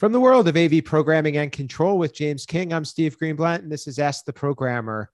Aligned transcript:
From 0.00 0.12
the 0.12 0.20
world 0.20 0.48
of 0.48 0.56
AV 0.56 0.82
programming 0.82 1.36
and 1.36 1.52
control 1.52 1.98
with 1.98 2.14
James 2.14 2.46
King, 2.46 2.72
I'm 2.72 2.86
Steve 2.86 3.18
Greenblatt, 3.18 3.58
and 3.58 3.70
this 3.70 3.86
is 3.86 3.98
Ask 3.98 4.24
the 4.24 4.32
Programmer. 4.32 5.10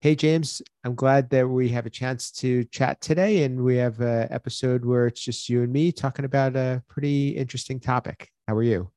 Hey, 0.00 0.14
James, 0.14 0.62
I'm 0.84 0.94
glad 0.94 1.28
that 1.30 1.48
we 1.48 1.68
have 1.70 1.86
a 1.86 1.90
chance 1.90 2.30
to 2.34 2.62
chat 2.66 3.00
today, 3.00 3.42
and 3.42 3.64
we 3.64 3.74
have 3.78 3.98
an 3.98 4.28
episode 4.30 4.84
where 4.84 5.08
it's 5.08 5.20
just 5.20 5.48
you 5.48 5.64
and 5.64 5.72
me 5.72 5.90
talking 5.90 6.24
about 6.24 6.54
a 6.54 6.84
pretty 6.86 7.30
interesting 7.30 7.80
topic. 7.80 8.30
How 8.46 8.54
are 8.54 8.62
you? 8.62 8.92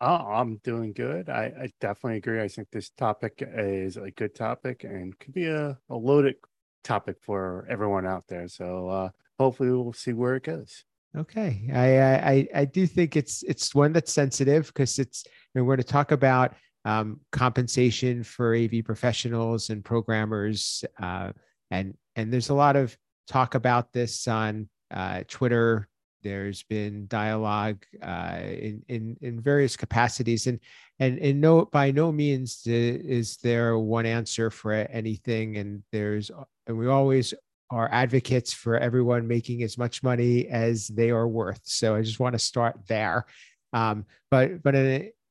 Oh, 0.00 0.14
I'm 0.14 0.58
doing 0.62 0.92
good. 0.92 1.28
I, 1.28 1.46
I 1.46 1.72
definitely 1.80 2.18
agree. 2.18 2.40
I 2.40 2.46
think 2.46 2.68
this 2.70 2.90
topic 2.90 3.42
is 3.44 3.96
a 3.96 4.12
good 4.12 4.36
topic 4.36 4.84
and 4.84 5.18
could 5.18 5.34
be 5.34 5.46
a, 5.46 5.76
a 5.88 5.96
loaded 5.96 6.36
topic 6.84 7.16
for 7.22 7.66
everyone 7.68 8.06
out 8.06 8.28
there. 8.28 8.46
So 8.46 8.88
uh, 8.88 9.08
hopefully 9.36 9.70
we'll 9.70 9.94
see 9.94 10.12
where 10.12 10.36
it 10.36 10.44
goes. 10.44 10.84
Okay, 11.16 11.68
I 11.74 12.30
I 12.30 12.48
I 12.60 12.64
do 12.64 12.86
think 12.86 13.16
it's 13.16 13.42
it's 13.42 13.74
one 13.74 13.92
that's 13.92 14.12
sensitive 14.12 14.68
because 14.68 14.98
it's 15.00 15.24
you 15.26 15.60
know, 15.60 15.64
we're 15.64 15.74
going 15.76 15.84
to 15.84 15.92
talk 15.92 16.12
about 16.12 16.54
um, 16.84 17.20
compensation 17.32 18.22
for 18.22 18.54
AV 18.54 18.84
professionals 18.84 19.70
and 19.70 19.84
programmers, 19.84 20.84
uh, 21.02 21.32
and 21.72 21.94
and 22.14 22.32
there's 22.32 22.50
a 22.50 22.54
lot 22.54 22.76
of 22.76 22.96
talk 23.26 23.56
about 23.56 23.92
this 23.92 24.28
on 24.28 24.68
uh, 24.92 25.24
Twitter. 25.26 25.88
There's 26.22 26.62
been 26.62 27.08
dialogue 27.08 27.84
uh, 28.00 28.38
in 28.44 28.82
in 28.86 29.16
in 29.20 29.40
various 29.40 29.76
capacities, 29.76 30.46
and 30.46 30.60
and 31.00 31.18
in 31.18 31.40
no 31.40 31.64
by 31.64 31.90
no 31.90 32.12
means 32.12 32.62
is 32.66 33.36
there 33.38 33.76
one 33.76 34.06
answer 34.06 34.48
for 34.48 34.72
anything, 34.72 35.56
and 35.56 35.82
there's 35.90 36.30
and 36.68 36.78
we 36.78 36.86
always 36.86 37.34
are 37.70 37.88
advocates 37.92 38.52
for 38.52 38.76
everyone 38.76 39.28
making 39.28 39.62
as 39.62 39.78
much 39.78 40.02
money 40.02 40.48
as 40.48 40.88
they 40.88 41.10
are 41.10 41.28
worth. 41.28 41.60
So 41.64 41.94
I 41.94 42.02
just 42.02 42.20
want 42.20 42.32
to 42.32 42.38
start 42.38 42.80
there. 42.88 43.26
Um, 43.72 44.06
but 44.30 44.62
but 44.62 44.74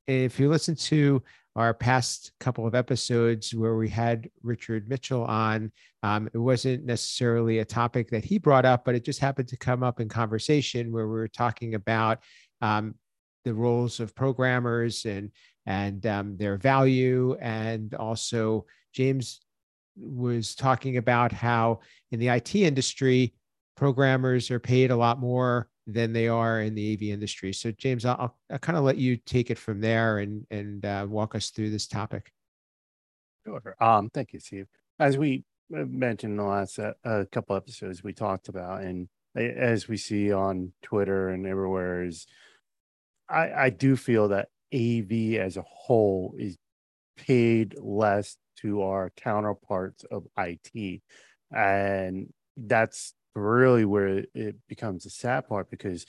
if 0.08 0.40
you 0.40 0.50
listen 0.50 0.76
to 0.76 1.22
our 1.56 1.74
past 1.74 2.32
couple 2.40 2.66
of 2.66 2.76
episodes 2.76 3.54
where 3.54 3.76
we 3.76 3.90
had 3.90 4.30
Richard 4.44 4.88
Mitchell 4.88 5.26
on, 5.26 5.72
um, 6.04 6.30
it 6.34 6.38
wasn't 6.38 6.86
necessarily 6.86 7.60
a 7.60 7.66
topic 7.66 8.10
that 8.12 8.24
he 8.24 8.38
brought 8.38 8.66
up, 8.66 8.86
but 8.86 8.96
it 8.96 9.04
just 9.04 9.20
happened 9.20 9.50
to 9.50 9.58
come 9.58 9.84
up 9.84 10.00
in 10.00 10.08
conversation 10.08 10.92
where 10.92 11.08
we 11.08 11.14
were 11.14 11.28
talking 11.28 11.76
about 11.76 12.20
um, 12.62 12.96
the 13.44 13.54
roles 13.54 14.00
of 14.00 14.16
programmers 14.16 15.06
and 15.06 15.32
and 15.66 16.06
um, 16.08 16.38
their 16.38 16.58
value, 16.58 17.36
and 17.42 17.94
also 17.94 18.66
James 18.94 19.42
was 19.98 20.56
talking 20.56 20.98
about 20.98 21.32
how 21.32 21.80
in 22.12 22.20
the 22.20 22.30
IT 22.30 22.56
industry, 22.56 23.34
programmers 23.76 24.52
are 24.52 24.60
paid 24.60 24.92
a 24.92 24.96
lot 24.96 25.20
more 25.20 25.70
than 25.88 26.14
they 26.14 26.28
are 26.28 26.62
in 26.62 26.76
the 26.76 26.94
AV 26.94 27.04
industry. 27.04 27.54
So, 27.54 27.72
James, 27.72 28.06
I'll, 28.06 28.36
I'll 28.52 28.60
kind 28.60 28.78
of 28.78 28.84
let 28.84 28.98
you 28.98 29.18
take 29.18 29.50
it 29.50 29.58
from 29.58 29.82
there 29.82 30.20
and 30.20 30.46
and 30.52 30.86
uh, 30.86 31.08
walk 31.10 31.36
us 31.36 31.50
through 31.50 31.72
this 31.72 31.88
topic. 31.88 32.32
Sure. 33.46 33.76
Um, 33.80 34.10
thank 34.14 34.34
you, 34.34 34.40
Steve. 34.40 34.68
As 35.00 35.18
we 35.18 35.44
uh, 35.76 35.86
mentioned 35.86 36.32
in 36.32 36.38
the 36.38 36.44
last 36.44 36.78
uh, 36.80 37.24
couple 37.32 37.56
episodes, 37.56 38.04
we 38.04 38.14
talked 38.14 38.50
about, 38.50 38.82
and 38.84 39.08
as 39.36 39.88
we 39.88 39.98
see 39.98 40.32
on 40.32 40.74
Twitter 40.82 41.30
and 41.30 41.48
everywhere, 41.48 42.04
is 42.04 42.28
I, 43.30 43.52
I 43.52 43.70
do 43.70 43.96
feel 43.96 44.30
that 44.30 44.50
AV 44.74 45.40
as 45.40 45.58
a 45.58 45.64
whole 45.64 46.36
is 46.38 46.58
paid 47.18 47.76
less 47.80 48.38
to 48.62 48.82
our 48.84 49.12
counterparts 49.16 50.04
of 50.06 50.28
IT. 50.38 51.02
And 51.52 52.34
that's 52.58 53.14
really 53.36 53.86
where 53.86 54.26
it 54.34 54.56
becomes 54.68 55.04
the 55.04 55.10
sad 55.10 55.48
part 55.48 55.70
because 55.70 56.06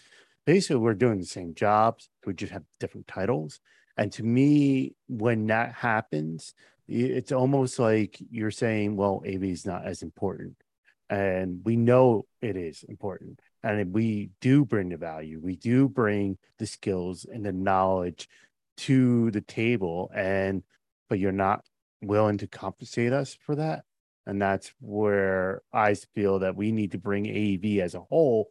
basically 0.47 0.77
we're 0.77 0.95
doing 0.95 1.19
the 1.19 1.27
same 1.27 1.55
jobs, 1.55 2.09
we 2.27 2.35
just 2.35 2.53
have 2.53 2.65
different 2.79 3.07
titles. 3.07 3.61
And 3.97 4.13
to 4.13 4.23
me, 4.23 4.95
when 5.09 5.47
that 5.49 5.75
happens, 5.75 6.55
it's 6.89 7.33
almost 7.33 7.79
like 7.79 8.19
you're 8.31 8.51
saying, 8.51 8.97
well, 8.97 9.23
AV 9.27 9.45
is 9.45 9.67
not 9.67 9.87
as 9.87 10.03
important. 10.03 10.57
And 11.09 11.61
we 11.65 11.77
know 11.77 12.27
it 12.41 12.57
is 12.57 12.85
important. 12.85 13.41
And 13.63 13.93
we 13.93 14.31
do 14.41 14.65
bring 14.65 14.89
the 14.89 14.97
value, 14.97 15.41
we 15.41 15.57
do 15.57 15.89
bring 15.89 16.39
the 16.59 16.67
skills 16.67 17.27
and 17.31 17.45
the 17.45 17.53
knowledge 17.53 18.29
to 18.79 19.31
the 19.31 19.41
table. 19.41 20.11
And 20.15 20.63
but 21.09 21.19
you're 21.19 21.33
not 21.33 21.65
willing 22.03 22.39
to 22.39 22.47
compensate 22.47 23.13
us 23.13 23.35
for 23.35 23.55
that. 23.57 23.85
And 24.27 24.41
that's 24.41 24.73
where 24.81 25.63
I 25.73 25.95
feel 25.95 26.41
that 26.41 26.57
we 26.57 26.73
need 26.73 26.93
to 26.93 26.99
bring 26.99 27.27
AV 27.29 27.81
as 27.83 27.95
a 27.95 28.01
whole 28.01 28.49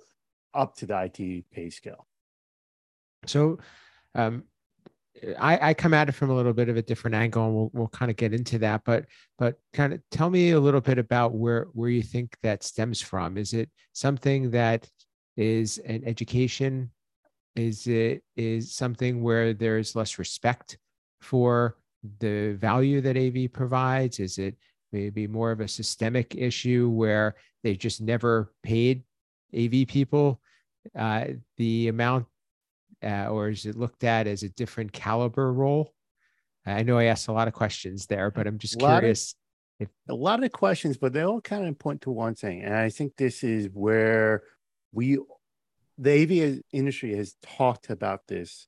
up 0.53 0.75
to 0.77 0.85
the 0.85 1.03
IT 1.03 1.45
pay 1.51 1.69
scale. 1.69 2.07
So, 3.25 3.59
um, 4.15 4.43
I, 5.39 5.69
I 5.69 5.73
come 5.73 5.93
at 5.93 6.09
it 6.09 6.13
from 6.13 6.29
a 6.29 6.35
little 6.35 6.53
bit 6.53 6.69
of 6.69 6.77
a 6.77 6.81
different 6.81 7.15
angle, 7.15 7.45
and 7.45 7.55
we'll, 7.55 7.71
we'll 7.73 7.87
kind 7.87 8.09
of 8.09 8.17
get 8.17 8.33
into 8.33 8.57
that. 8.59 8.81
But 8.85 9.05
but 9.37 9.59
kind 9.73 9.93
of 9.93 10.01
tell 10.11 10.29
me 10.29 10.51
a 10.51 10.59
little 10.59 10.81
bit 10.81 10.97
about 10.97 11.33
where 11.33 11.67
where 11.73 11.89
you 11.89 12.01
think 12.01 12.37
that 12.43 12.63
stems 12.63 13.01
from. 13.01 13.37
Is 13.37 13.53
it 13.53 13.69
something 13.93 14.51
that 14.51 14.89
is 15.35 15.77
an 15.79 16.03
education? 16.05 16.91
Is 17.55 17.87
it 17.87 18.23
is 18.37 18.73
something 18.73 19.21
where 19.21 19.53
there's 19.53 19.95
less 19.95 20.19
respect 20.19 20.77
for 21.19 21.75
the 22.19 22.53
value 22.53 23.01
that 23.01 23.17
AV 23.17 23.51
provides? 23.51 24.19
Is 24.19 24.37
it 24.37 24.55
maybe 24.91 25.27
more 25.27 25.51
of 25.51 25.59
a 25.59 25.67
systemic 25.67 26.35
issue 26.35 26.89
where 26.89 27.35
they 27.63 27.75
just 27.75 28.01
never 28.01 28.53
paid 28.63 29.03
AV 29.55 29.87
people 29.87 30.41
uh, 30.97 31.25
the 31.57 31.87
amount, 31.89 32.25
uh, 33.03 33.27
or 33.27 33.49
is 33.49 33.65
it 33.65 33.77
looked 33.77 34.03
at 34.03 34.27
as 34.27 34.43
a 34.43 34.49
different 34.49 34.91
caliber 34.91 35.51
role? 35.51 35.93
I 36.65 36.83
know 36.83 36.97
I 36.97 37.05
asked 37.05 37.27
a 37.27 37.33
lot 37.33 37.47
of 37.47 37.53
questions 37.53 38.05
there, 38.05 38.31
but 38.31 38.47
I'm 38.47 38.57
just 38.57 38.79
curious. 38.79 39.35
Of, 39.79 39.87
if- 39.87 39.89
a 40.09 40.13
lot 40.13 40.43
of 40.43 40.51
questions, 40.51 40.97
but 40.97 41.13
they 41.13 41.21
all 41.21 41.41
kind 41.41 41.65
of 41.65 41.79
point 41.79 42.01
to 42.01 42.11
one 42.11 42.35
thing. 42.35 42.63
And 42.63 42.75
I 42.75 42.89
think 42.89 43.15
this 43.15 43.43
is 43.43 43.69
where 43.73 44.43
we, 44.91 45.19
the 45.97 46.11
AV 46.11 46.61
industry 46.71 47.15
has 47.15 47.35
talked 47.41 47.89
about 47.89 48.27
this 48.27 48.67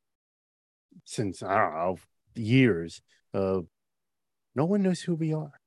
since, 1.05 1.43
I 1.43 1.57
don't 1.57 1.73
know, 1.73 1.97
years 2.35 3.01
of 3.33 3.65
no 4.55 4.65
one 4.65 4.83
knows 4.83 5.01
who 5.01 5.15
we 5.15 5.33
are. 5.33 5.59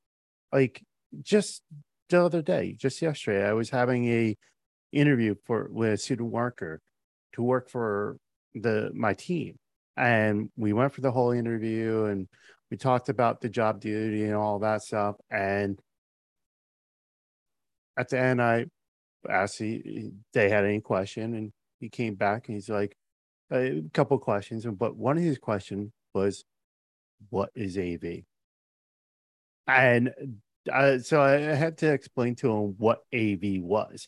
Like 0.52 0.82
just 1.22 1.62
the 2.08 2.22
other 2.22 2.42
day, 2.42 2.76
just 2.78 3.00
yesterday, 3.00 3.46
I 3.48 3.52
was 3.52 3.70
having 3.70 4.06
a 4.08 4.36
interview 4.92 5.34
for 5.44 5.68
with 5.70 5.92
a 5.92 5.96
student 5.96 6.30
worker 6.30 6.80
to 7.34 7.42
work 7.42 7.68
for 7.68 8.16
the 8.54 8.90
my 8.94 9.14
team. 9.14 9.56
And 9.96 10.50
we 10.56 10.72
went 10.72 10.92
for 10.92 11.00
the 11.00 11.10
whole 11.10 11.30
interview 11.30 12.04
and 12.04 12.28
we 12.70 12.76
talked 12.76 13.08
about 13.08 13.40
the 13.40 13.48
job 13.48 13.80
duty 13.80 14.24
and 14.24 14.34
all 14.34 14.58
that 14.60 14.82
stuff. 14.82 15.16
And 15.30 15.78
at 17.96 18.08
the 18.08 18.18
end, 18.18 18.42
I 18.42 18.66
asked 19.28 19.60
if 19.60 20.12
they 20.32 20.50
had 20.50 20.64
any 20.64 20.80
question, 20.80 21.34
and 21.34 21.52
he 21.80 21.88
came 21.88 22.14
back 22.14 22.48
and 22.48 22.56
he's 22.56 22.68
like, 22.68 22.96
a 23.52 23.82
couple 23.92 24.18
questions. 24.18 24.66
But 24.66 24.96
one 24.96 25.16
of 25.16 25.22
his 25.22 25.38
questions 25.38 25.92
was, 26.12 26.44
what 27.30 27.50
is 27.54 27.78
AV? 27.78 28.22
And 29.66 30.12
uh, 30.72 30.98
so 30.98 31.20
I 31.20 31.32
had 31.32 31.78
to 31.78 31.92
explain 31.92 32.34
to 32.36 32.50
him 32.50 32.74
what 32.78 33.00
AV 33.14 33.62
was. 33.62 34.06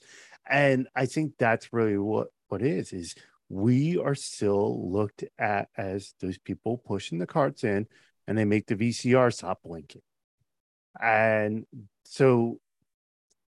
And 0.49 0.89
I 0.95 1.07
think 1.07 1.35
that's 1.39 1.73
really 1.73 1.99
what, 1.99 2.29
what 2.49 2.63
it 2.63 2.69
is, 2.69 2.93
is 2.93 3.15
we 3.49 3.99
are 3.99 4.15
still 4.15 4.91
looked 4.91 5.25
at 5.39 5.69
as 5.77 6.15
those 6.21 6.39
people 6.39 6.79
pushing 6.79 7.19
the 7.19 7.27
carts 7.27 7.65
in 7.65 7.87
and 8.27 8.37
they 8.37 8.45
make 8.45 8.67
the 8.67 8.77
VCR 8.77 9.33
stop 9.33 9.61
blinking. 9.65 10.03
And 11.01 11.67
so 12.05 12.61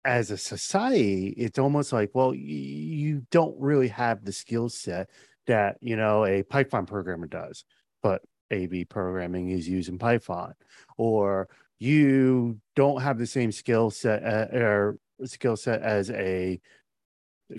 as 0.04 0.32
a 0.32 0.38
society, 0.38 1.30
it's 1.38 1.60
almost 1.60 1.94
like, 1.94 2.12
well, 2.14 2.34
you 2.34 3.26
don't 3.32 3.60
really 3.60 3.88
have 3.90 4.24
the 4.24 4.32
skill 4.32 4.70
set 4.70 5.10
that, 5.48 5.78
you 5.82 5.96
know, 5.96 6.26
a 6.26 6.44
Python 6.44 6.86
programmer 6.86 7.28
does. 7.28 7.66
But 8.04 8.22
AV 8.52 8.88
programming 8.90 9.50
is 9.50 9.68
using 9.68 9.98
Python, 9.98 10.54
or 10.98 11.48
you 11.80 12.60
don't 12.76 13.02
have 13.02 13.18
the 13.18 13.28
same 13.28 13.52
skill 13.52 13.90
set 13.90 14.24
uh, 14.24 14.58
or 14.58 14.98
skill 15.26 15.56
set 15.56 15.82
as 15.82 16.10
a 16.12 16.60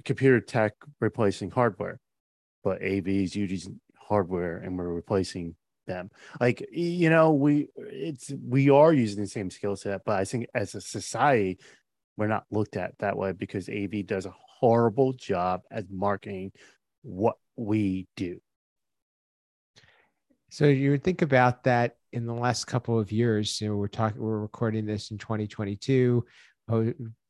computer 0.04 0.40
tech 0.40 0.74
replacing 1.00 1.50
hardware, 1.50 2.00
but 2.64 2.82
AV 2.82 3.08
is 3.08 3.36
using 3.36 3.80
hardware 3.96 4.58
and 4.58 4.78
we're 4.78 4.88
replacing 4.88 5.54
them. 5.86 6.10
Like 6.40 6.66
you 6.72 7.10
know, 7.10 7.32
we 7.32 7.68
it's 7.76 8.32
we 8.46 8.70
are 8.70 8.92
using 8.92 9.22
the 9.22 9.28
same 9.28 9.50
skill 9.50 9.76
set, 9.76 10.02
but 10.04 10.18
I 10.18 10.24
think 10.24 10.46
as 10.54 10.74
a 10.74 10.80
society, 10.80 11.58
we're 12.16 12.26
not 12.26 12.44
looked 12.50 12.76
at 12.76 12.98
that 12.98 13.16
way 13.16 13.32
because 13.32 13.68
AV 13.68 14.06
does 14.06 14.26
a 14.26 14.34
horrible 14.60 15.12
job 15.12 15.62
at 15.70 15.90
marketing 15.90 16.52
what 17.02 17.36
we 17.56 18.06
do. 18.16 18.40
So 20.56 20.64
you 20.64 20.90
would 20.92 21.04
think 21.04 21.20
about 21.20 21.64
that 21.64 21.96
in 22.14 22.24
the 22.24 22.32
last 22.32 22.64
couple 22.64 22.98
of 22.98 23.12
years. 23.12 23.60
You 23.60 23.68
know, 23.68 23.76
we're 23.76 23.88
talking, 23.88 24.22
we're 24.22 24.38
recording 24.38 24.86
this 24.86 25.10
in 25.10 25.18
2022, 25.18 26.24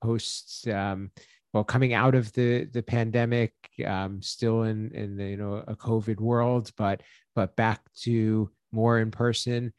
post 0.00 0.68
um, 0.68 1.10
well 1.52 1.64
coming 1.64 1.92
out 1.92 2.14
of 2.14 2.32
the 2.34 2.66
the 2.66 2.84
pandemic 2.84 3.52
um, 3.84 4.22
still 4.22 4.62
in 4.62 4.92
in 4.92 5.16
the, 5.16 5.24
you 5.24 5.36
know 5.36 5.64
a 5.66 5.74
covid 5.74 6.20
world 6.20 6.70
but 6.76 7.02
but 7.34 7.56
back 7.56 7.80
to 8.02 8.48
more 8.70 9.00
in 9.00 9.10
person 9.10 9.72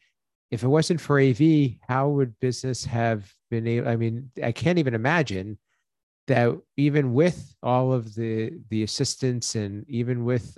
if 0.51 0.63
it 0.63 0.67
wasn't 0.67 0.99
for 0.99 1.19
av 1.19 1.41
how 1.87 2.09
would 2.09 2.37
business 2.39 2.83
have 2.83 3.33
been 3.49 3.65
able 3.65 3.87
i 3.87 3.95
mean 3.95 4.29
i 4.43 4.51
can't 4.51 4.77
even 4.77 4.93
imagine 4.93 5.57
that 6.27 6.55
even 6.75 7.13
with 7.13 7.55
all 7.63 7.93
of 7.93 8.13
the 8.13 8.51
the 8.69 8.83
assistance 8.83 9.55
and 9.55 9.85
even 9.89 10.23
with 10.25 10.57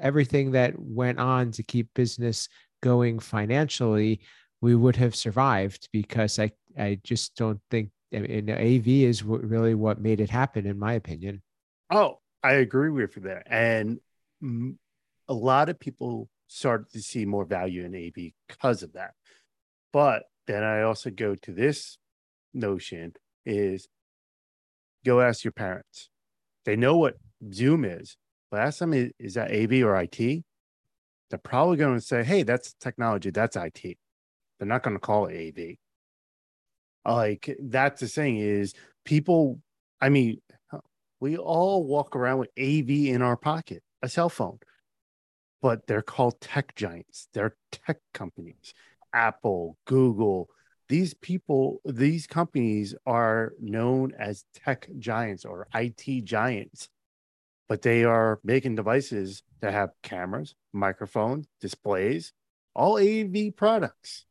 everything 0.00 0.52
that 0.52 0.74
went 0.78 1.18
on 1.18 1.50
to 1.52 1.62
keep 1.62 1.88
business 1.94 2.48
going 2.82 3.18
financially 3.18 4.20
we 4.60 4.74
would 4.74 4.96
have 4.96 5.14
survived 5.14 5.88
because 5.92 6.38
i 6.38 6.50
i 6.78 6.98
just 7.04 7.36
don't 7.36 7.60
think 7.70 7.90
and 8.12 8.50
AV 8.50 8.88
is 8.88 9.22
really 9.22 9.74
what 9.74 10.00
made 10.00 10.20
it 10.20 10.30
happen, 10.30 10.66
in 10.66 10.78
my 10.78 10.94
opinion. 10.94 11.42
Oh, 11.90 12.18
I 12.42 12.54
agree 12.54 12.90
with 12.90 13.16
you 13.16 13.22
there. 13.22 13.42
And 13.46 14.00
a 15.28 15.34
lot 15.34 15.68
of 15.68 15.78
people 15.78 16.28
started 16.48 16.90
to 16.92 17.02
see 17.02 17.24
more 17.24 17.44
value 17.44 17.84
in 17.84 17.94
AV 17.94 18.32
because 18.48 18.82
of 18.82 18.94
that. 18.94 19.12
But 19.92 20.24
then 20.46 20.64
I 20.64 20.82
also 20.82 21.10
go 21.10 21.34
to 21.36 21.52
this 21.52 21.98
notion 22.52 23.12
is 23.46 23.88
go 25.04 25.20
ask 25.20 25.44
your 25.44 25.52
parents. 25.52 26.10
They 26.64 26.76
know 26.76 26.96
what 26.96 27.16
Zoom 27.52 27.84
is, 27.84 28.16
but 28.50 28.60
ask 28.60 28.78
them, 28.78 28.92
is, 28.92 29.12
is 29.18 29.34
that 29.34 29.52
AV 29.52 29.84
or 29.84 29.96
IT? 30.00 30.18
They're 30.18 31.38
probably 31.38 31.76
going 31.76 31.94
to 31.94 32.00
say, 32.00 32.24
hey, 32.24 32.42
that's 32.42 32.74
technology, 32.74 33.30
that's 33.30 33.56
IT. 33.56 33.82
They're 33.82 34.68
not 34.68 34.82
going 34.82 34.96
to 34.96 35.00
call 35.00 35.26
it 35.26 35.58
AV. 35.58 35.76
Like 37.04 37.56
that's 37.60 38.00
the 38.00 38.08
thing 38.08 38.36
is 38.36 38.74
people. 39.04 39.60
I 40.00 40.08
mean, 40.08 40.40
we 41.20 41.36
all 41.36 41.84
walk 41.84 42.16
around 42.16 42.38
with 42.38 42.50
AV 42.58 42.90
in 42.90 43.22
our 43.22 43.36
pocket, 43.36 43.82
a 44.02 44.08
cell 44.08 44.28
phone, 44.28 44.58
but 45.62 45.86
they're 45.86 46.02
called 46.02 46.40
tech 46.40 46.74
giants. 46.74 47.28
They're 47.32 47.56
tech 47.70 47.98
companies. 48.12 48.74
Apple, 49.12 49.76
Google, 49.86 50.48
these 50.88 51.14
people, 51.14 51.80
these 51.84 52.26
companies 52.26 52.94
are 53.06 53.52
known 53.60 54.12
as 54.18 54.44
tech 54.54 54.88
giants 54.98 55.44
or 55.44 55.68
IT 55.74 56.24
giants, 56.24 56.88
but 57.70 57.80
they 57.80 58.04
are 58.04 58.38
making 58.44 58.74
devices 58.74 59.42
that 59.62 59.72
have 59.72 59.90
cameras, 60.02 60.54
microphones, 60.74 61.46
displays, 61.60 62.32
all 62.74 62.98
AV 62.98 63.56
products 63.56 64.26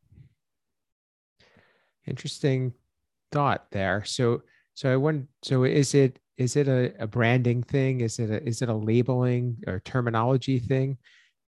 interesting 2.10 2.74
thought 3.32 3.70
there. 3.70 4.04
So 4.04 4.42
so 4.74 4.92
I 4.92 4.96
want 4.96 5.28
so 5.42 5.64
is 5.64 5.94
it 5.94 6.18
is 6.36 6.56
it 6.56 6.68
a, 6.68 6.92
a 6.98 7.06
branding 7.06 7.62
thing? 7.62 8.00
Is 8.00 8.18
it 8.18 8.30
a 8.30 8.46
is 8.46 8.60
it 8.60 8.68
a 8.68 8.74
labeling 8.74 9.56
or 9.66 9.80
terminology 9.80 10.58
thing 10.58 10.98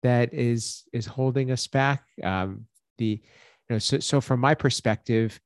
that 0.02 0.32
is 0.32 0.84
is 0.92 1.06
holding 1.06 1.50
us 1.50 1.66
back? 1.66 2.04
Um, 2.22 2.66
the 2.98 3.20
you 3.68 3.70
know 3.70 3.78
so 3.78 3.98
so 3.98 4.20
from 4.20 4.40
my 4.40 4.54
perspective, 4.54 5.40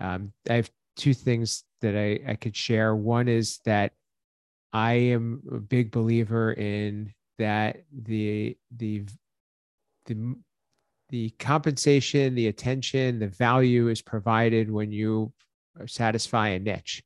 um, 0.00 0.32
I 0.48 0.54
have 0.54 0.70
two 0.96 1.14
things 1.14 1.64
that 1.80 1.96
I, 1.96 2.30
I 2.30 2.34
could 2.36 2.54
share. 2.54 2.94
One 2.94 3.28
is 3.28 3.58
that 3.64 3.92
I 4.72 4.92
am 4.94 5.42
a 5.50 5.58
big 5.58 5.90
believer 5.90 6.52
in 6.52 7.12
that 7.38 7.84
the 7.92 8.56
the 8.76 9.04
the 10.06 10.36
the 11.10 11.30
compensation, 11.38 12.34
the 12.34 12.48
attention, 12.48 13.18
the 13.18 13.28
value 13.28 13.88
is 13.88 14.00
provided 14.00 14.70
when 14.70 14.90
you 14.90 15.32
satisfy 15.86 16.48
a 16.48 16.58
niche. 16.58 17.02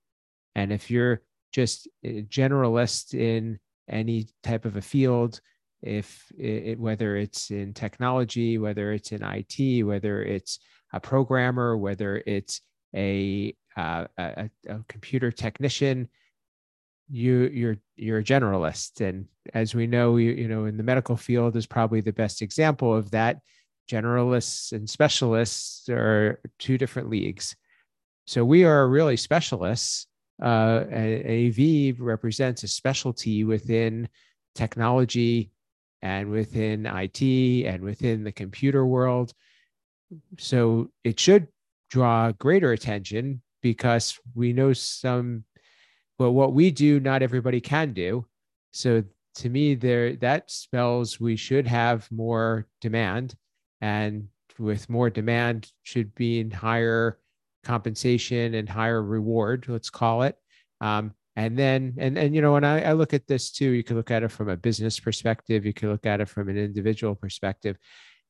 And 0.54 0.72
if 0.72 0.90
you're 0.90 1.22
just 1.52 1.88
a 2.04 2.22
generalist 2.22 3.14
in 3.14 3.58
any 3.88 4.28
type 4.44 4.64
of 4.64 4.76
a 4.76 4.80
field, 4.82 5.40
if 5.82 6.30
it, 6.38 6.78
whether 6.78 7.16
it's 7.16 7.50
in 7.50 7.74
technology, 7.74 8.58
whether 8.58 8.92
it's 8.92 9.10
in 9.10 9.22
IT, 9.22 9.84
whether 9.84 10.22
it's 10.22 10.60
a 10.92 11.00
programmer, 11.00 11.76
whether 11.76 12.22
it's 12.26 12.60
a, 12.94 13.54
uh, 13.76 14.06
a, 14.16 14.48
a 14.68 14.78
computer 14.88 15.30
technician, 15.32 16.08
you 17.08 17.50
you're 17.52 17.76
you're 17.96 18.18
a 18.18 18.24
generalist 18.24 19.00
and 19.00 19.26
as 19.54 19.74
we 19.74 19.86
know 19.86 20.16
you, 20.16 20.32
you 20.32 20.48
know 20.48 20.64
in 20.64 20.76
the 20.76 20.82
medical 20.82 21.16
field 21.16 21.56
is 21.56 21.66
probably 21.66 22.00
the 22.00 22.12
best 22.12 22.42
example 22.42 22.94
of 22.94 23.10
that 23.12 23.38
generalists 23.86 24.72
and 24.72 24.88
specialists 24.88 25.88
are 25.88 26.40
two 26.58 26.78
different 26.78 27.08
leagues. 27.08 27.56
So 28.26 28.44
we 28.44 28.64
are 28.64 28.88
really 28.88 29.16
specialists. 29.16 30.06
Uh, 30.42 30.84
AV 30.90 31.98
represents 31.98 32.62
a 32.62 32.68
specialty 32.68 33.44
within 33.44 34.08
technology 34.54 35.52
and 36.02 36.30
within 36.30 36.86
IT 36.86 37.22
and 37.66 37.82
within 37.82 38.24
the 38.24 38.32
computer 38.32 38.84
world. 38.84 39.32
So 40.38 40.90
it 41.04 41.18
should 41.18 41.48
draw 41.90 42.32
greater 42.32 42.72
attention 42.72 43.42
because 43.62 44.18
we 44.34 44.52
know 44.52 44.72
some, 44.72 45.44
well, 46.18 46.32
what 46.32 46.52
we 46.52 46.70
do, 46.70 47.00
not 47.00 47.22
everybody 47.22 47.60
can 47.60 47.92
do. 47.92 48.26
So 48.72 49.04
to 49.36 49.48
me, 49.48 49.74
there 49.74 50.16
that 50.16 50.50
spells 50.50 51.20
we 51.20 51.36
should 51.36 51.66
have 51.66 52.10
more 52.10 52.66
demand. 52.80 53.34
And 53.80 54.28
with 54.58 54.88
more 54.88 55.10
demand 55.10 55.70
should 55.82 56.14
be 56.14 56.40
in 56.40 56.50
higher 56.50 57.18
compensation 57.64 58.54
and 58.54 58.68
higher 58.68 59.02
reward 59.02 59.66
let's 59.68 59.90
call 59.90 60.22
it. 60.22 60.36
Um, 60.80 61.12
and 61.34 61.58
then 61.58 61.94
and 61.98 62.16
and 62.16 62.34
you 62.34 62.40
know 62.40 62.54
when 62.54 62.64
I, 62.64 62.82
I 62.82 62.92
look 62.92 63.12
at 63.12 63.26
this 63.26 63.52
too. 63.52 63.70
You 63.70 63.84
can 63.84 63.96
look 63.96 64.10
at 64.10 64.22
it 64.22 64.30
from 64.30 64.48
a 64.48 64.56
business 64.56 64.98
perspective. 64.98 65.66
You 65.66 65.74
can 65.74 65.90
look 65.90 66.06
at 66.06 66.20
it 66.20 66.28
from 66.28 66.48
an 66.48 66.56
individual 66.56 67.14
perspective. 67.14 67.76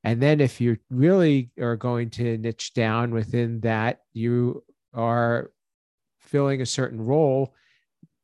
And 0.02 0.20
then 0.20 0.40
if 0.40 0.60
you 0.60 0.76
really 0.90 1.50
are 1.60 1.76
going 1.76 2.10
to 2.10 2.38
niche 2.38 2.74
down 2.74 3.12
within 3.12 3.60
that 3.60 4.00
you 4.12 4.64
are 4.92 5.50
filling 6.20 6.62
a 6.62 6.66
certain 6.66 7.00
role 7.00 7.54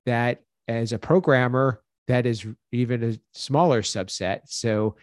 that 0.06 0.43
as 0.69 0.93
a 0.93 0.99
programmer 0.99 1.82
that 2.08 2.26
is 2.26 2.46
even 2.72 3.02
a 3.02 3.19
smaller 3.32 3.82
subset 3.82 4.40
so 4.46 4.96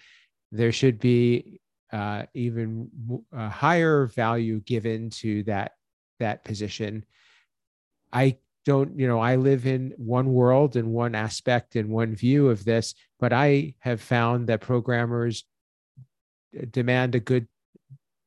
there 0.51 0.71
should 0.71 0.99
be 0.99 1.59
uh, 1.91 2.23
even 2.33 2.89
a 3.31 3.49
higher 3.49 4.07
value 4.07 4.59
given 4.61 5.09
to 5.09 5.43
that 5.43 5.73
that 6.19 6.43
position. 6.43 7.05
I 8.11 8.37
don't, 8.65 8.99
you 8.99 9.07
know, 9.07 9.19
I 9.19 9.37
live 9.37 9.65
in 9.65 9.93
one 9.97 10.33
world 10.33 10.75
and 10.75 10.91
one 10.91 11.15
aspect 11.15 11.75
and 11.75 11.89
one 11.89 12.13
view 12.13 12.49
of 12.49 12.65
this, 12.65 12.93
but 13.19 13.31
I 13.33 13.75
have 13.79 14.01
found 14.01 14.47
that 14.47 14.61
programmers 14.61 15.45
demand 16.71 17.15
a 17.15 17.19
good, 17.19 17.47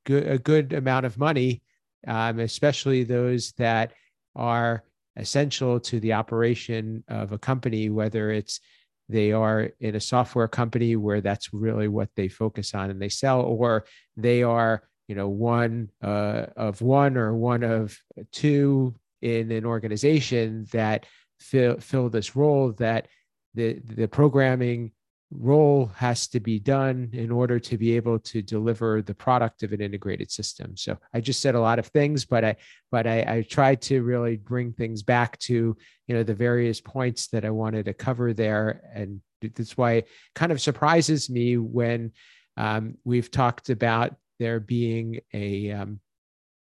good 0.06 0.26
a 0.26 0.38
good 0.38 0.72
amount 0.72 1.06
of 1.06 1.18
money, 1.18 1.62
um, 2.06 2.40
especially 2.40 3.04
those 3.04 3.52
that 3.52 3.92
are 4.34 4.82
essential 5.16 5.80
to 5.80 6.00
the 6.00 6.12
operation 6.12 7.04
of 7.08 7.32
a 7.32 7.38
company, 7.38 7.90
whether 7.90 8.30
it's 8.30 8.60
they 9.08 9.32
are 9.32 9.70
in 9.80 9.94
a 9.94 10.00
software 10.00 10.48
company 10.48 10.96
where 10.96 11.20
that's 11.20 11.52
really 11.52 11.88
what 11.88 12.08
they 12.16 12.28
focus 12.28 12.74
on 12.74 12.90
and 12.90 13.00
they 13.00 13.08
sell 13.08 13.42
or 13.42 13.84
they 14.16 14.42
are 14.42 14.82
you 15.08 15.14
know 15.14 15.28
one 15.28 15.90
uh, 16.02 16.46
of 16.56 16.80
one 16.80 17.16
or 17.16 17.34
one 17.34 17.62
of 17.62 17.96
two 18.30 18.94
in 19.20 19.52
an 19.52 19.64
organization 19.64 20.66
that 20.72 21.06
fill, 21.40 21.78
fill 21.78 22.08
this 22.08 22.34
role 22.34 22.72
that 22.72 23.08
the 23.54 23.78
the 23.84 24.08
programming 24.08 24.92
role 25.38 25.86
has 25.96 26.28
to 26.28 26.40
be 26.40 26.58
done 26.58 27.10
in 27.12 27.30
order 27.30 27.58
to 27.58 27.78
be 27.78 27.96
able 27.96 28.18
to 28.18 28.42
deliver 28.42 29.02
the 29.02 29.14
product 29.14 29.62
of 29.62 29.72
an 29.72 29.80
integrated 29.80 30.30
system. 30.30 30.76
So 30.76 30.98
i 31.14 31.20
just 31.20 31.40
said 31.40 31.54
a 31.54 31.60
lot 31.60 31.78
of 31.78 31.86
things 31.86 32.24
but 32.24 32.44
i 32.44 32.56
but 32.90 33.06
i, 33.06 33.20
I 33.20 33.42
tried 33.42 33.80
to 33.82 34.02
really 34.02 34.36
bring 34.36 34.72
things 34.72 35.02
back 35.02 35.38
to 35.40 35.76
you 36.06 36.14
know 36.14 36.22
the 36.22 36.34
various 36.34 36.80
points 36.80 37.28
that 37.28 37.44
i 37.44 37.50
wanted 37.50 37.86
to 37.86 37.94
cover 37.94 38.34
there. 38.34 38.82
And 38.94 39.20
that's 39.40 39.76
why 39.76 39.92
it 39.92 40.08
kind 40.34 40.52
of 40.52 40.60
surprises 40.60 41.28
me 41.28 41.56
when 41.56 42.12
um, 42.56 42.96
we've 43.04 43.30
talked 43.30 43.70
about 43.70 44.14
there 44.38 44.60
being 44.60 45.20
a 45.32 45.70
um, 45.72 46.00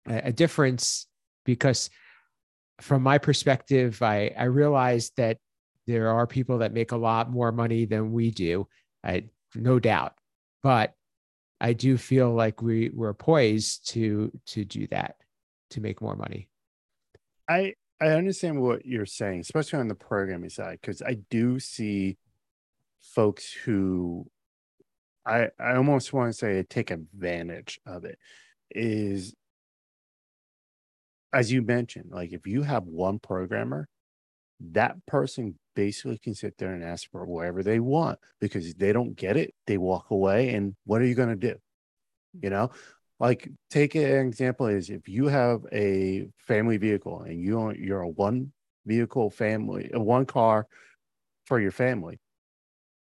a 0.07 0.31
difference 0.31 1.07
because 1.45 1.89
from 2.79 3.03
my 3.03 3.17
perspective 3.17 4.01
i 4.01 4.31
i 4.37 4.45
realized 4.45 5.13
that 5.15 5.37
there 5.87 6.09
are 6.09 6.27
people 6.27 6.59
that 6.59 6.73
make 6.73 6.91
a 6.91 6.97
lot 6.97 7.31
more 7.31 7.51
money 7.51 7.85
than 7.85 8.11
we 8.11 8.31
do, 8.31 8.67
I, 9.03 9.25
no 9.55 9.79
doubt. 9.79 10.13
But 10.63 10.93
I 11.59 11.73
do 11.73 11.97
feel 11.97 12.31
like 12.33 12.61
we 12.61 12.89
we're 12.93 13.13
poised 13.13 13.89
to 13.91 14.31
to 14.47 14.65
do 14.65 14.87
that 14.87 15.15
to 15.71 15.81
make 15.81 16.01
more 16.01 16.15
money. 16.15 16.49
I 17.47 17.73
I 17.99 18.09
understand 18.09 18.61
what 18.61 18.85
you're 18.85 19.05
saying, 19.05 19.41
especially 19.41 19.79
on 19.79 19.87
the 19.87 19.95
programming 19.95 20.49
side, 20.49 20.79
because 20.81 21.01
I 21.01 21.17
do 21.29 21.59
see 21.59 22.17
folks 23.01 23.51
who 23.51 24.27
I 25.25 25.49
I 25.59 25.75
almost 25.75 26.13
want 26.13 26.31
to 26.31 26.37
say 26.37 26.63
take 26.63 26.91
advantage 26.91 27.79
of 27.85 28.05
it. 28.05 28.17
Is 28.71 29.35
as 31.33 31.51
you 31.51 31.61
mentioned, 31.61 32.11
like 32.11 32.33
if 32.33 32.45
you 32.45 32.61
have 32.63 32.83
one 32.83 33.19
programmer 33.19 33.87
that 34.69 35.05
person 35.05 35.55
basically 35.75 36.17
can 36.17 36.35
sit 36.35 36.57
there 36.57 36.73
and 36.73 36.83
ask 36.83 37.09
for 37.11 37.25
whatever 37.25 37.63
they 37.63 37.79
want 37.79 38.19
because 38.39 38.67
if 38.67 38.77
they 38.77 38.93
don't 38.93 39.15
get 39.15 39.37
it, 39.37 39.53
they 39.67 39.77
walk 39.77 40.11
away. 40.11 40.53
And 40.53 40.75
what 40.85 41.01
are 41.01 41.05
you 41.05 41.15
going 41.15 41.29
to 41.29 41.35
do? 41.35 41.55
You 42.41 42.49
know, 42.49 42.71
like 43.19 43.49
take 43.69 43.95
an 43.95 44.27
example 44.27 44.67
is 44.67 44.89
if 44.89 45.07
you 45.07 45.27
have 45.27 45.61
a 45.71 46.27
family 46.39 46.77
vehicle 46.77 47.21
and 47.21 47.39
you 47.39 47.59
own, 47.59 47.75
you're 47.79 48.01
a 48.01 48.09
one 48.09 48.51
vehicle 48.85 49.29
family, 49.29 49.89
one 49.93 50.25
car 50.25 50.67
for 51.45 51.59
your 51.59 51.71
family, 51.71 52.19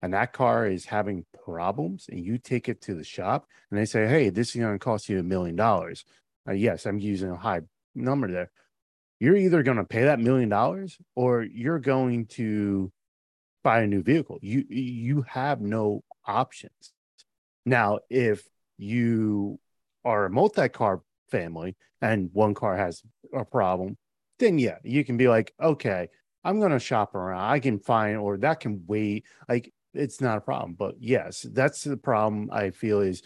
and 0.01 0.13
that 0.13 0.33
car 0.33 0.67
is 0.67 0.85
having 0.85 1.25
problems, 1.43 2.05
and 2.09 2.23
you 2.23 2.37
take 2.37 2.69
it 2.69 2.81
to 2.81 2.93
the 2.93 3.03
shop 3.03 3.47
and 3.71 3.79
they 3.79 3.85
say, 3.85 4.07
"Hey, 4.07 4.29
this 4.29 4.55
is 4.55 4.61
going 4.61 4.73
to 4.73 4.79
cost 4.79 5.09
you 5.09 5.19
a 5.19 5.23
million 5.23 5.55
dollars." 5.55 6.05
Uh, 6.47 6.53
yes, 6.53 6.85
I'm 6.85 6.99
using 6.99 7.31
a 7.31 7.35
high 7.35 7.61
number 7.95 8.31
there 8.31 8.51
you're 9.19 9.35
either 9.35 9.63
going 9.63 9.77
to 9.77 9.83
pay 9.83 10.03
that 10.03 10.19
million 10.19 10.49
dollars 10.49 10.97
or 11.15 11.43
you're 11.43 11.79
going 11.79 12.25
to 12.27 12.91
buy 13.63 13.81
a 13.81 13.87
new 13.87 14.03
vehicle. 14.03 14.37
You 14.41 14.65
you 14.69 15.23
have 15.23 15.61
no 15.61 16.03
options. 16.25 16.93
Now, 17.65 17.99
if 18.09 18.43
you 18.77 19.59
are 20.03 20.25
a 20.25 20.29
multi-car 20.29 21.01
family 21.31 21.75
and 22.01 22.29
one 22.33 22.53
car 22.53 22.77
has 22.77 23.01
a 23.33 23.43
problem, 23.43 23.97
then 24.37 24.59
yeah, 24.59 24.77
you 24.83 25.03
can 25.03 25.17
be 25.17 25.27
like, 25.27 25.53
okay, 25.59 26.09
I'm 26.43 26.59
going 26.59 26.71
to 26.71 26.79
shop 26.79 27.15
around. 27.15 27.41
I 27.41 27.59
can 27.59 27.79
find, 27.79 28.17
or 28.17 28.37
that 28.37 28.59
can 28.59 28.83
wait. 28.85 29.25
Like 29.49 29.73
it's 29.93 30.21
not 30.21 30.37
a 30.37 30.41
problem. 30.41 30.75
But 30.77 30.95
yes, 30.99 31.45
that's 31.51 31.83
the 31.83 31.97
problem 31.97 32.49
I 32.51 32.69
feel 32.69 33.01
is 33.01 33.23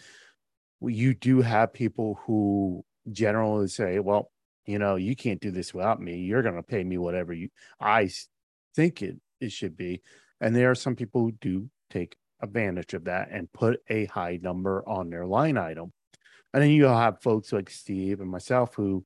you 0.80 1.14
do 1.14 1.42
have 1.42 1.74
people 1.74 2.18
who 2.24 2.84
generally 3.12 3.68
say, 3.68 3.98
well, 3.98 4.30
you 4.66 4.78
know, 4.78 4.96
you 4.96 5.16
can't 5.16 5.40
do 5.40 5.50
this 5.50 5.74
without 5.74 6.00
me. 6.00 6.18
You're 6.18 6.42
going 6.42 6.56
to 6.56 6.62
pay 6.62 6.84
me 6.84 6.98
whatever 6.98 7.32
you 7.32 7.48
I 7.80 8.10
think 8.74 9.02
it 9.02 9.16
it 9.40 9.52
should 9.52 9.76
be. 9.76 10.02
And 10.40 10.54
there 10.54 10.70
are 10.70 10.76
some 10.76 10.96
people 10.96 11.22
who 11.22 11.32
do 11.32 11.70
take 11.90 12.16
advantage 12.42 12.94
of 12.94 13.04
that 13.04 13.28
and 13.30 13.52
put 13.52 13.80
a 13.88 14.06
high 14.06 14.38
number 14.42 14.82
on 14.86 15.10
their 15.10 15.26
line 15.26 15.58
item. 15.58 15.92
And 16.52 16.62
then 16.62 16.70
you'll 16.70 16.96
have 16.96 17.22
folks 17.22 17.52
like 17.52 17.70
Steve 17.70 18.20
and 18.20 18.30
myself 18.30 18.74
who 18.74 19.04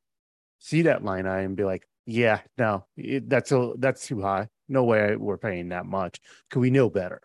see 0.59 0.83
that 0.83 1.05
line 1.05 1.27
item 1.27 1.47
and 1.47 1.57
be 1.57 1.65
like, 1.65 1.87
yeah, 2.07 2.41
no, 2.59 2.87
it, 2.97 3.29
that's 3.29 3.53
a 3.53 3.73
that's 3.79 4.07
too 4.07 4.21
high. 4.21 4.49
No 4.69 4.85
way 4.85 5.17
we're 5.17 5.39
paying 5.39 5.71
that 5.71 5.87
much. 5.87 6.21
Cause 6.51 6.61
we 6.61 6.71
know 6.71 6.91
better. 6.91 7.21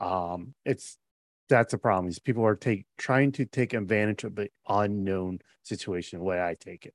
Um, 0.00 0.54
it's 0.64 0.96
that's 1.48 1.72
a 1.72 1.78
problem. 1.78 2.08
Is 2.08 2.18
people 2.18 2.46
are 2.46 2.56
take 2.56 2.86
trying 2.98 3.32
to 3.32 3.44
take 3.46 3.72
advantage 3.72 4.24
of 4.24 4.34
the 4.34 4.48
unknown 4.68 5.40
situation. 5.62 6.18
The 6.18 6.24
way 6.24 6.42
I 6.42 6.56
take 6.58 6.86
it 6.86 6.94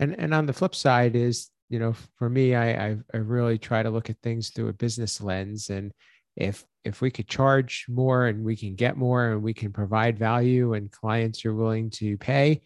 and 0.00 0.18
and 0.18 0.34
on 0.34 0.46
the 0.46 0.52
flip 0.52 0.74
side 0.74 1.14
is 1.14 1.50
you 1.68 1.78
know 1.78 1.94
for 2.18 2.28
me 2.28 2.54
I, 2.54 2.88
I 2.88 2.96
i 3.14 3.18
really 3.18 3.58
try 3.58 3.82
to 3.82 3.90
look 3.90 4.10
at 4.10 4.18
things 4.22 4.50
through 4.50 4.68
a 4.68 4.72
business 4.72 5.20
lens. 5.20 5.70
And 5.70 5.92
if 6.36 6.64
if 6.84 7.00
we 7.00 7.10
could 7.10 7.28
charge 7.28 7.84
more 7.88 8.26
and 8.26 8.42
we 8.44 8.56
can 8.56 8.74
get 8.74 8.96
more 8.96 9.32
and 9.32 9.42
we 9.42 9.54
can 9.54 9.72
provide 9.72 10.18
value 10.18 10.72
and 10.74 10.90
clients 10.90 11.44
are 11.44 11.54
willing 11.54 11.90
to 11.90 12.16
pay 12.16 12.62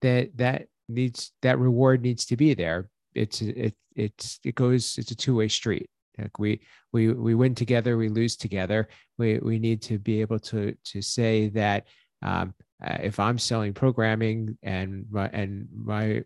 that 0.00 0.36
that 0.38 0.66
needs 0.88 1.32
that 1.42 1.58
reward 1.58 2.02
needs 2.02 2.24
to 2.26 2.36
be 2.36 2.54
there. 2.54 2.88
It's 3.14 3.42
it 3.42 3.74
it's 3.94 4.40
it 4.44 4.54
goes 4.54 4.96
it's 4.98 5.10
a 5.10 5.16
two-way 5.16 5.48
street. 5.48 5.88
Like 6.18 6.38
we 6.38 6.60
we 6.92 7.12
we 7.12 7.34
win 7.34 7.54
together 7.54 7.96
we 7.96 8.08
lose 8.08 8.36
together. 8.36 8.88
We 9.18 9.38
we 9.38 9.58
need 9.58 9.82
to 9.82 9.98
be 9.98 10.22
able 10.22 10.38
to 10.40 10.74
to 10.84 11.02
say 11.02 11.48
that 11.50 11.86
um, 12.22 12.54
uh, 12.84 12.98
if 13.02 13.18
i'm 13.18 13.38
selling 13.38 13.72
programming 13.72 14.56
and 14.62 15.06
my 15.10 15.28
and 15.28 15.68
my 15.74 16.22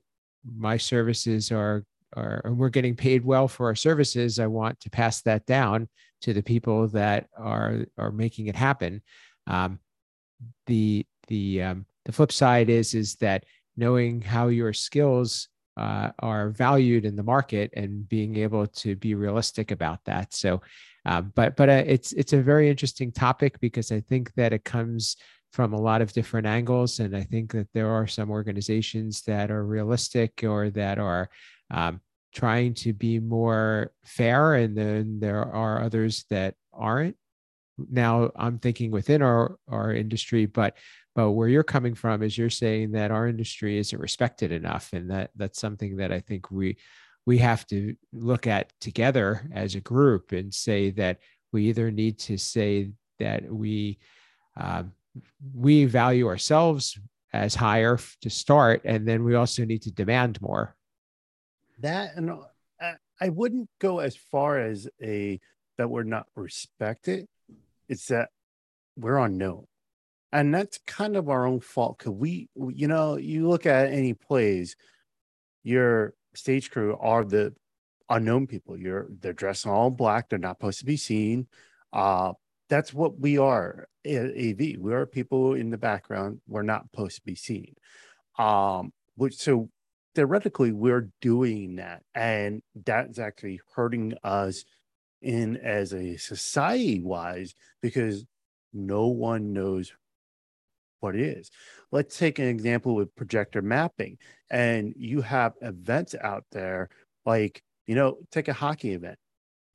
my 0.56 0.76
services 0.76 1.50
are 1.52 1.84
are 2.16 2.42
and 2.44 2.56
we're 2.56 2.68
getting 2.68 2.94
paid 2.94 3.24
well 3.24 3.48
for 3.48 3.66
our 3.66 3.74
services 3.74 4.38
i 4.38 4.46
want 4.46 4.78
to 4.80 4.90
pass 4.90 5.22
that 5.22 5.44
down 5.46 5.88
to 6.24 6.32
the 6.32 6.42
people 6.42 6.88
that 6.88 7.28
are 7.36 7.84
are 7.98 8.10
making 8.10 8.46
it 8.46 8.56
happen. 8.56 9.02
Um, 9.46 9.78
the 10.66 11.06
the 11.28 11.62
um, 11.62 11.86
the 12.06 12.12
flip 12.12 12.32
side 12.32 12.70
is 12.70 12.94
is 12.94 13.16
that 13.16 13.44
knowing 13.76 14.22
how 14.22 14.48
your 14.48 14.72
skills 14.72 15.48
uh, 15.76 16.12
are 16.20 16.48
valued 16.48 17.04
in 17.04 17.14
the 17.14 17.22
market 17.22 17.70
and 17.74 18.08
being 18.08 18.36
able 18.36 18.66
to 18.66 18.96
be 18.96 19.14
realistic 19.14 19.70
about 19.70 19.98
that. 20.06 20.32
So 20.32 20.62
uh, 21.04 21.20
but 21.20 21.56
but 21.56 21.68
uh, 21.68 21.84
it's 21.86 22.12
it's 22.12 22.32
a 22.32 22.40
very 22.40 22.70
interesting 22.70 23.12
topic 23.12 23.60
because 23.60 23.92
i 23.92 24.00
think 24.00 24.32
that 24.34 24.54
it 24.54 24.64
comes 24.64 25.16
from 25.54 25.72
a 25.72 25.80
lot 25.80 26.02
of 26.02 26.12
different 26.12 26.48
angles. 26.48 26.98
And 26.98 27.16
I 27.16 27.22
think 27.22 27.52
that 27.52 27.72
there 27.72 27.88
are 27.88 28.08
some 28.08 28.28
organizations 28.28 29.22
that 29.22 29.52
are 29.52 29.64
realistic 29.64 30.42
or 30.42 30.68
that 30.70 30.98
are 30.98 31.30
um, 31.70 32.00
trying 32.34 32.74
to 32.74 32.92
be 32.92 33.20
more 33.20 33.92
fair. 34.04 34.54
And 34.54 34.76
then 34.76 35.20
there 35.20 35.44
are 35.44 35.80
others 35.80 36.24
that 36.28 36.56
aren't. 36.72 37.14
Now 37.88 38.32
I'm 38.34 38.58
thinking 38.58 38.90
within 38.90 39.22
our, 39.22 39.56
our 39.68 39.92
industry, 39.94 40.46
but 40.46 40.76
but 41.14 41.30
where 41.30 41.46
you're 41.46 41.62
coming 41.62 41.94
from 41.94 42.24
is 42.24 42.36
you're 42.36 42.50
saying 42.50 42.90
that 42.90 43.12
our 43.12 43.28
industry 43.28 43.78
isn't 43.78 44.00
respected 44.00 44.50
enough. 44.50 44.92
And 44.92 45.08
that 45.12 45.30
that's 45.36 45.60
something 45.60 45.98
that 45.98 46.10
I 46.10 46.18
think 46.18 46.50
we 46.50 46.78
we 47.26 47.38
have 47.38 47.64
to 47.68 47.94
look 48.12 48.48
at 48.48 48.72
together 48.80 49.48
as 49.54 49.76
a 49.76 49.80
group 49.80 50.32
and 50.32 50.52
say 50.52 50.90
that 50.90 51.18
we 51.52 51.68
either 51.68 51.92
need 51.92 52.18
to 52.18 52.38
say 52.38 52.90
that 53.20 53.44
we 53.48 54.00
um, 54.56 54.90
we 55.54 55.84
value 55.84 56.26
ourselves 56.26 56.98
as 57.32 57.54
higher 57.54 57.98
to 58.20 58.30
start 58.30 58.82
and 58.84 59.06
then 59.06 59.24
we 59.24 59.34
also 59.34 59.64
need 59.64 59.82
to 59.82 59.90
demand 59.90 60.40
more. 60.40 60.76
That 61.80 62.16
and 62.16 62.30
uh, 62.30 62.92
i 63.20 63.28
wouldn't 63.28 63.68
go 63.80 63.98
as 63.98 64.16
far 64.16 64.58
as 64.58 64.88
a 65.02 65.40
that 65.76 65.90
we're 65.90 66.04
not 66.04 66.26
respected. 66.36 67.26
It's 67.88 68.06
that 68.06 68.30
we're 68.96 69.18
unknown. 69.18 69.66
And 70.32 70.54
that's 70.54 70.78
kind 70.86 71.16
of 71.16 71.28
our 71.28 71.46
own 71.46 71.60
fault 71.60 71.98
because 71.98 72.12
we 72.12 72.48
you 72.56 72.88
know 72.88 73.16
you 73.16 73.48
look 73.48 73.66
at 73.66 73.92
any 73.92 74.14
plays 74.14 74.76
your 75.62 76.14
stage 76.34 76.70
crew 76.70 76.96
are 77.00 77.24
the 77.24 77.54
unknown 78.08 78.46
people. 78.46 78.78
You're 78.78 79.08
they're 79.20 79.32
dressed 79.32 79.66
all 79.66 79.90
black. 79.90 80.28
They're 80.28 80.38
not 80.38 80.58
supposed 80.58 80.80
to 80.80 80.84
be 80.84 80.96
seen. 80.96 81.46
Uh 81.92 82.34
that's 82.68 82.94
what 82.94 83.18
we 83.18 83.38
are 83.38 83.88
AV. 84.06 84.78
We 84.78 84.92
are 84.92 85.06
people 85.06 85.54
in 85.54 85.70
the 85.70 85.78
background. 85.78 86.40
We're 86.46 86.62
not 86.62 86.84
supposed 86.90 87.16
to 87.16 87.22
be 87.22 87.34
seen. 87.34 87.74
Um, 88.38 88.92
which 89.16 89.36
so 89.36 89.70
theoretically 90.14 90.72
we're 90.72 91.10
doing 91.20 91.76
that, 91.76 92.02
and 92.14 92.62
that's 92.84 93.18
actually 93.18 93.60
hurting 93.74 94.14
us 94.22 94.64
in 95.22 95.56
as 95.56 95.94
a 95.94 96.16
society 96.16 97.00
wise 97.00 97.54
because 97.80 98.24
no 98.72 99.06
one 99.06 99.52
knows 99.52 99.92
what 101.00 101.14
it 101.14 101.22
is. 101.22 101.50
Let's 101.92 102.18
take 102.18 102.38
an 102.38 102.48
example 102.48 102.94
with 102.94 103.14
projector 103.14 103.62
mapping, 103.62 104.18
and 104.50 104.92
you 104.96 105.20
have 105.22 105.54
events 105.62 106.14
out 106.20 106.44
there 106.50 106.88
like 107.24 107.62
you 107.86 107.94
know, 107.94 108.16
take 108.30 108.48
a 108.48 108.54
hockey 108.54 108.92
event 108.92 109.18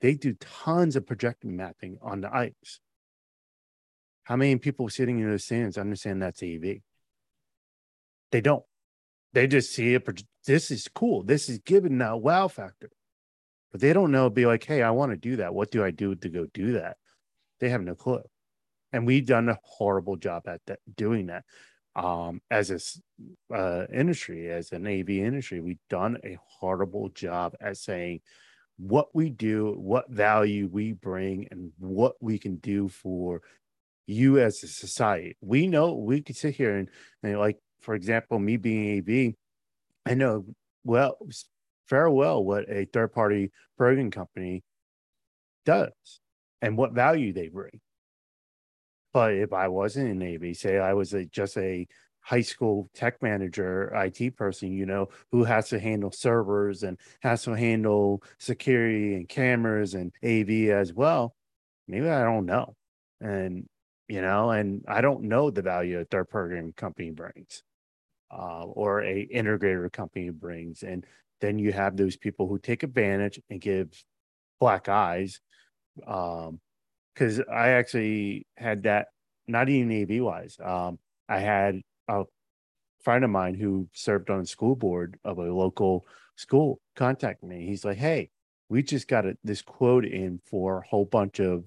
they 0.01 0.13
do 0.13 0.33
tons 0.39 0.95
of 0.95 1.05
projector 1.05 1.47
mapping 1.47 1.97
on 2.01 2.21
the 2.21 2.33
ice. 2.33 2.79
How 4.29 4.35
many 4.35 4.55
people 4.57 4.87
sitting 4.89 5.17
in 5.19 5.31
the 5.31 5.39
stands 5.39 5.75
understand 5.75 6.21
that's 6.21 6.43
AV? 6.43 6.81
They 8.31 8.41
don't. 8.41 8.63
They 9.33 9.47
just 9.47 9.73
see 9.73 9.95
it. 9.95 10.07
This 10.45 10.69
is 10.69 10.87
cool. 10.93 11.23
This 11.23 11.49
is 11.49 11.57
giving 11.57 11.97
that 11.97 12.21
wow 12.21 12.47
factor. 12.47 12.91
But 13.71 13.81
they 13.81 13.91
don't 13.91 14.11
know, 14.11 14.29
be 14.29 14.45
like, 14.45 14.63
hey, 14.63 14.83
I 14.83 14.91
want 14.91 15.13
to 15.13 15.17
do 15.17 15.37
that. 15.37 15.55
What 15.55 15.71
do 15.71 15.83
I 15.83 15.89
do 15.89 16.13
to 16.13 16.29
go 16.29 16.45
do 16.53 16.73
that? 16.73 16.97
They 17.59 17.69
have 17.69 17.81
no 17.81 17.95
clue. 17.95 18.21
And 18.93 19.07
we've 19.07 19.25
done 19.25 19.49
a 19.49 19.57
horrible 19.63 20.15
job 20.15 20.43
at 20.47 20.61
that, 20.67 20.79
doing 20.95 21.25
that. 21.27 21.43
Um, 21.95 22.39
as 22.51 22.69
a 22.69 23.55
uh, 23.55 23.87
industry, 23.91 24.51
as 24.51 24.71
an 24.73 24.85
AV 24.85 25.09
industry, 25.09 25.59
we've 25.59 25.77
done 25.89 26.19
a 26.23 26.37
horrible 26.59 27.09
job 27.09 27.55
at 27.59 27.77
saying, 27.77 28.21
what 28.77 29.07
we 29.15 29.31
do, 29.31 29.73
what 29.75 30.09
value 30.09 30.69
we 30.71 30.93
bring, 30.93 31.47
and 31.49 31.71
what 31.79 32.13
we 32.21 32.37
can 32.37 32.57
do 32.57 32.89
for 32.89 33.41
you 34.09 34.39
as 34.39 34.63
a 34.63 34.67
society. 34.67 35.37
We 35.39 35.67
know 35.67 35.93
we 35.93 36.21
could 36.21 36.35
sit 36.35 36.55
here 36.55 36.77
and, 36.77 36.89
and 37.21 37.37
like, 37.37 37.57
for 37.81 37.93
example, 37.93 38.39
me 38.39 38.57
being 38.57 38.99
AV, 38.99 39.33
I 40.05 40.15
know 40.15 40.45
well, 40.83 41.17
very 41.89 42.11
well 42.11 42.43
what 42.43 42.65
a 42.69 42.85
third 42.85 43.13
party 43.13 43.51
program 43.77 44.09
company 44.09 44.63
does 45.65 45.91
and 46.61 46.75
what 46.75 46.93
value 46.93 47.33
they 47.33 47.49
bring. 47.49 47.79
But 49.13 49.33
if 49.33 49.53
I 49.53 49.67
wasn't 49.67 50.21
in 50.21 50.35
AV, 50.35 50.55
say 50.55 50.79
I 50.79 50.93
was 50.93 51.13
a, 51.13 51.25
just 51.25 51.57
a 51.57 51.87
high 52.21 52.41
school 52.41 52.89
tech 52.95 53.21
manager, 53.21 53.91
IT 53.95 54.35
person, 54.35 54.71
you 54.71 54.85
know, 54.85 55.09
who 55.31 55.43
has 55.43 55.69
to 55.69 55.79
handle 55.79 56.11
servers 56.11 56.83
and 56.83 56.97
has 57.21 57.43
to 57.43 57.51
handle 57.51 58.23
security 58.39 59.15
and 59.15 59.29
cameras 59.29 59.93
and 59.93 60.11
AV 60.23 60.69
as 60.69 60.93
well. 60.93 61.35
Maybe 61.87 62.09
I 62.09 62.23
don't 62.23 62.45
know. 62.45 62.75
And, 63.21 63.67
you 64.09 64.21
know, 64.21 64.49
and 64.49 64.83
I 64.87 65.01
don't 65.01 65.23
know 65.23 65.51
the 65.51 65.61
value 65.61 65.99
a 65.99 66.05
third 66.05 66.29
program 66.29 66.73
company 66.75 67.11
brings 67.11 67.63
uh, 68.31 68.63
or 68.63 69.01
a 69.03 69.27
integrator 69.33 69.91
company 69.91 70.29
brings. 70.29 70.83
And 70.83 71.05
then 71.41 71.59
you 71.59 71.71
have 71.71 71.95
those 71.95 72.17
people 72.17 72.47
who 72.47 72.59
take 72.59 72.83
advantage 72.83 73.39
and 73.49 73.61
give 73.61 74.03
black 74.59 74.89
eyes. 74.89 75.39
Um, 76.05 76.59
because 77.13 77.41
I 77.51 77.69
actually 77.69 78.47
had 78.55 78.83
that 78.83 79.07
not 79.45 79.67
even 79.67 80.03
AV 80.03 80.23
wise. 80.23 80.57
Um, 80.63 80.99
I 81.27 81.39
had 81.39 81.81
a 82.07 82.23
friend 83.03 83.25
of 83.25 83.29
mine 83.29 83.55
who 83.55 83.89
served 83.93 84.29
on 84.29 84.39
the 84.39 84.45
school 84.45 84.75
board 84.75 85.19
of 85.25 85.37
a 85.37 85.53
local 85.53 86.05
school 86.37 86.79
contact 86.95 87.43
me. 87.43 87.65
He's 87.65 87.83
like, 87.83 87.97
"Hey, 87.97 88.29
we 88.69 88.83
just 88.83 89.09
got 89.09 89.25
a, 89.25 89.37
this 89.43 89.61
quote 89.61 90.05
in 90.05 90.39
for 90.45 90.79
a 90.79 90.87
whole 90.87 91.03
bunch 91.03 91.41
of 91.41 91.65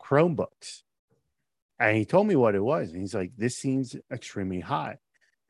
Chromebooks," 0.00 0.82
and 1.78 1.96
he 1.96 2.04
told 2.04 2.26
me 2.26 2.36
what 2.36 2.54
it 2.54 2.62
was. 2.62 2.90
And 2.90 3.00
he's 3.00 3.14
like, 3.14 3.32
"This 3.36 3.56
seems 3.56 3.96
extremely 4.12 4.60
high," 4.60 4.98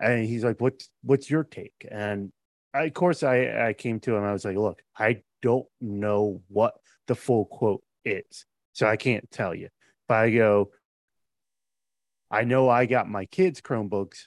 and 0.01 0.25
he's 0.25 0.45
like, 0.45 0.61
"What's 0.61 0.91
what's 1.03 1.31
your 1.31 1.45
take?" 1.45 1.87
And 1.91 2.33
I, 2.75 2.85
of 2.85 2.95
course, 2.95 3.23
I 3.23 3.69
I 3.69 3.73
came 3.73 4.01
to 4.01 4.17
him. 4.17 4.25
I 4.25 4.33
was 4.33 4.45
like, 4.45 4.57
"Look, 4.57 4.83
I 4.97 5.23
don't 5.43 5.67
know 5.81 6.43
what 6.49 6.75
the 7.07 7.15
full 7.15 7.47
quote 7.47 7.83
is, 8.05 8.47
so 8.73 8.87
I 8.87 8.97
can't 8.97 9.31
tell 9.31 9.55
you." 9.55 9.69
But 10.09 10.19
I 10.19 10.31
go, 10.31 10.71
I 12.31 12.45
know 12.45 12.69
I 12.69 12.87
got 12.87 13.09
my 13.09 13.27
kids' 13.27 13.61
Chromebooks 13.61 14.27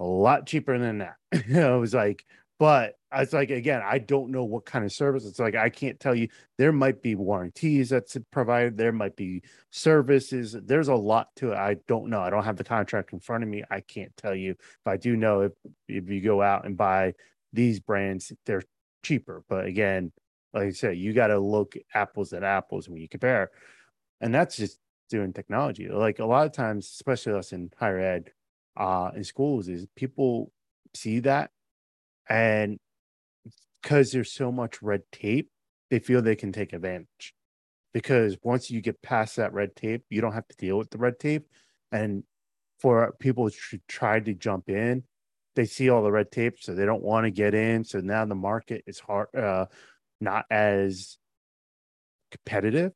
a 0.00 0.04
lot 0.04 0.46
cheaper 0.46 0.78
than 0.78 0.98
that. 0.98 1.16
I 1.54 1.76
was 1.76 1.94
like, 1.94 2.24
but 2.58 2.94
it's 3.12 3.32
like, 3.32 3.50
again, 3.50 3.82
I 3.84 3.98
don't 3.98 4.30
know 4.30 4.44
what 4.44 4.66
kind 4.66 4.84
of 4.84 4.92
service. 4.92 5.24
It's 5.24 5.38
like 5.38 5.54
I 5.54 5.70
can't 5.70 5.98
tell 5.98 6.14
you. 6.14 6.28
There 6.58 6.72
might 6.72 7.00
be 7.02 7.14
warranties 7.14 7.88
that's 7.88 8.16
provided. 8.32 8.76
There 8.76 8.92
might 8.92 9.16
be 9.16 9.42
services. 9.70 10.56
There's 10.64 10.88
a 10.88 10.94
lot 10.94 11.28
to 11.36 11.52
it. 11.52 11.56
I 11.56 11.76
don't 11.86 12.10
know. 12.10 12.20
I 12.20 12.30
don't 12.30 12.44
have 12.44 12.56
the 12.56 12.64
contract 12.64 13.12
in 13.12 13.20
front 13.20 13.44
of 13.44 13.48
me. 13.48 13.62
I 13.70 13.80
can't 13.80 14.14
tell 14.16 14.34
you. 14.34 14.56
But 14.84 14.90
I 14.92 14.96
do 14.98 15.16
know 15.16 15.42
if 15.42 15.52
if 15.88 16.10
you 16.10 16.20
go 16.20 16.42
out 16.42 16.66
and 16.66 16.76
buy 16.76 17.14
these 17.52 17.80
brands, 17.80 18.32
they're 18.44 18.62
cheaper. 19.02 19.42
But 19.48 19.66
again, 19.66 20.12
like 20.52 20.64
I 20.64 20.70
said, 20.70 20.98
you 20.98 21.12
got 21.12 21.28
to 21.28 21.38
look 21.38 21.76
apples 21.94 22.32
at 22.32 22.42
apples 22.42 22.88
when 22.88 23.00
you 23.00 23.08
compare. 23.08 23.50
And 24.20 24.34
that's 24.34 24.56
just 24.56 24.80
doing 25.08 25.32
technology. 25.32 25.88
Like 25.88 26.18
a 26.18 26.26
lot 26.26 26.46
of 26.46 26.52
times, 26.52 26.86
especially 26.86 27.34
us 27.34 27.52
in 27.52 27.70
higher 27.78 28.00
ed, 28.00 28.32
uh, 28.76 29.12
in 29.14 29.24
schools, 29.24 29.68
is 29.68 29.86
people 29.96 30.52
see 30.94 31.20
that 31.20 31.50
and 32.28 32.78
because 33.82 34.12
there's 34.12 34.32
so 34.32 34.52
much 34.52 34.82
red 34.82 35.02
tape, 35.12 35.50
they 35.90 35.98
feel 35.98 36.20
they 36.20 36.36
can 36.36 36.52
take 36.52 36.72
advantage. 36.72 37.34
Because 37.94 38.36
once 38.42 38.70
you 38.70 38.80
get 38.80 39.00
past 39.02 39.36
that 39.36 39.52
red 39.52 39.74
tape, 39.74 40.04
you 40.10 40.20
don't 40.20 40.34
have 40.34 40.46
to 40.48 40.56
deal 40.56 40.76
with 40.76 40.90
the 40.90 40.98
red 40.98 41.18
tape. 41.18 41.46
And 41.90 42.24
for 42.80 43.14
people 43.18 43.50
to 43.50 43.80
try 43.88 44.20
to 44.20 44.34
jump 44.34 44.68
in, 44.68 45.04
they 45.56 45.64
see 45.64 45.88
all 45.88 46.02
the 46.02 46.12
red 46.12 46.30
tape, 46.30 46.56
so 46.60 46.74
they 46.74 46.86
don't 46.86 47.02
want 47.02 47.24
to 47.24 47.30
get 47.30 47.54
in. 47.54 47.84
So 47.84 48.00
now 48.00 48.24
the 48.24 48.34
market 48.34 48.84
is 48.86 49.00
hard, 49.00 49.34
uh, 49.34 49.66
not 50.20 50.44
as 50.50 51.16
competitive. 52.30 52.92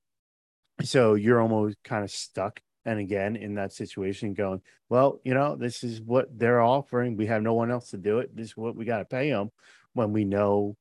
So 0.83 1.15
you're 1.15 1.41
almost 1.41 1.77
kind 1.83 2.05
of 2.05 2.11
stuck 2.11 2.61
and 2.85 2.99
again 2.99 3.37
in 3.37 3.55
that 3.55 3.73
situation 3.73 4.35
going 4.35 4.61
well 4.89 5.21
you 5.25 5.35
know 5.35 5.55
this 5.57 5.85
is 5.85 6.01
what 6.01 6.27
they're 6.39 6.62
offering. 6.62 7.17
We 7.17 7.27
have 7.27 7.43
no 7.43 7.55
one 7.55 7.71
else 7.71 7.91
to 7.91 7.99
do 7.99 8.19
it. 8.19 8.35
This 8.35 8.49
is 8.49 8.57
what 8.57 8.77
we 8.77 8.85
got 8.85 8.99
to 8.99 9.05
pay 9.05 9.31
them 9.31 9.51
when 9.93 10.12
we 10.12 10.25
know 10.25 10.77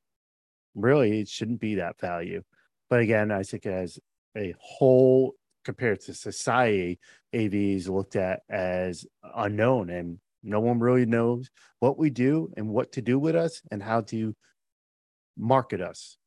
really 0.76 1.22
it 1.22 1.28
shouldn't 1.28 1.60
be 1.60 1.76
that 1.76 2.00
value. 2.00 2.44
But 2.90 3.02
again 3.02 3.32
i 3.32 3.44
think 3.44 3.66
as 3.66 4.00
a 4.38 4.54
whole 4.60 5.36
compared 5.64 6.02
to 6.02 6.14
society 6.14 7.00
av 7.34 7.54
is 7.54 7.88
looked 7.88 8.16
at 8.16 8.42
as 8.50 9.06
unknown 9.36 9.90
and 9.90 10.20
no 10.44 10.60
one 10.60 10.80
really 10.80 11.06
knows 11.06 11.50
what 11.80 11.98
we 11.98 12.10
do 12.10 12.52
and 12.58 12.68
what 12.68 12.94
to 12.94 13.02
do 13.02 13.20
with 13.20 13.36
us 13.36 13.62
and 13.72 13.82
how 13.84 14.02
to 14.02 14.36
market 15.38 15.82
us. 15.82 16.18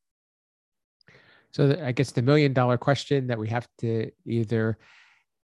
So 1.52 1.78
i 1.82 1.92
guess 1.92 2.12
the 2.12 2.22
million 2.22 2.52
dollar 2.52 2.78
question 2.78 3.26
that 3.28 3.38
we 3.38 3.48
have 3.48 3.68
to 3.78 4.10
either 4.26 4.78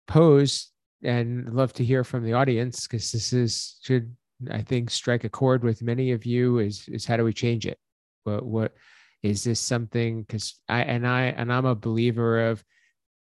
pose 0.07 0.71
and 1.03 1.53
love 1.55 1.73
to 1.75 1.85
hear 1.85 2.05
from 2.05 2.25
the 2.25 2.33
audience 2.33 2.87
because 2.87 3.13
this 3.13 3.33
is 3.33 3.79
should 3.83 4.15
I 4.51 4.63
think 4.63 4.91
strike 4.91 5.25
a 5.25 5.29
chord 5.29 5.65
with 5.65 5.83
many 5.83 6.13
of 6.13 6.27
you 6.27 6.59
is 6.59 6.89
is 6.89 7.07
how 7.07 7.17
do 7.17 7.25
we 7.25 7.33
change 7.33 7.67
it? 7.67 7.79
What 8.25 8.45
what 8.45 8.73
is 9.23 9.45
this 9.45 9.61
something 9.61 10.23
because 10.23 10.61
I 10.69 10.83
and 10.83 11.07
I 11.07 11.25
and 11.27 11.53
I'm 11.53 11.67
a 11.67 11.75
believer 11.75 12.49
of 12.49 12.65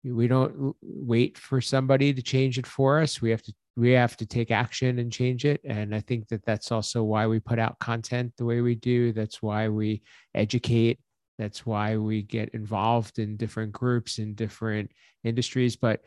we 0.04 0.26
don't 0.26 0.74
wait 0.82 1.38
for 1.38 1.60
somebody 1.60 2.12
to 2.12 2.22
change 2.22 2.58
it 2.58 2.66
for 2.66 3.00
us. 3.00 3.22
We 3.22 3.30
have 3.30 3.42
to 3.42 3.54
we 3.76 3.92
have 3.92 4.16
to 4.16 4.26
take 4.26 4.50
action 4.50 4.98
and 4.98 5.12
change 5.12 5.44
it 5.44 5.60
and 5.64 5.94
i 5.94 6.00
think 6.00 6.28
that 6.28 6.44
that's 6.44 6.70
also 6.70 7.02
why 7.02 7.26
we 7.26 7.40
put 7.40 7.58
out 7.58 7.78
content 7.78 8.32
the 8.36 8.44
way 8.44 8.60
we 8.60 8.74
do 8.74 9.12
that's 9.12 9.42
why 9.42 9.68
we 9.68 10.02
educate 10.34 10.98
that's 11.38 11.66
why 11.66 11.96
we 11.96 12.22
get 12.22 12.48
involved 12.50 13.18
in 13.18 13.36
different 13.36 13.72
groups 13.72 14.18
in 14.18 14.34
different 14.34 14.90
industries 15.24 15.76
but 15.76 16.00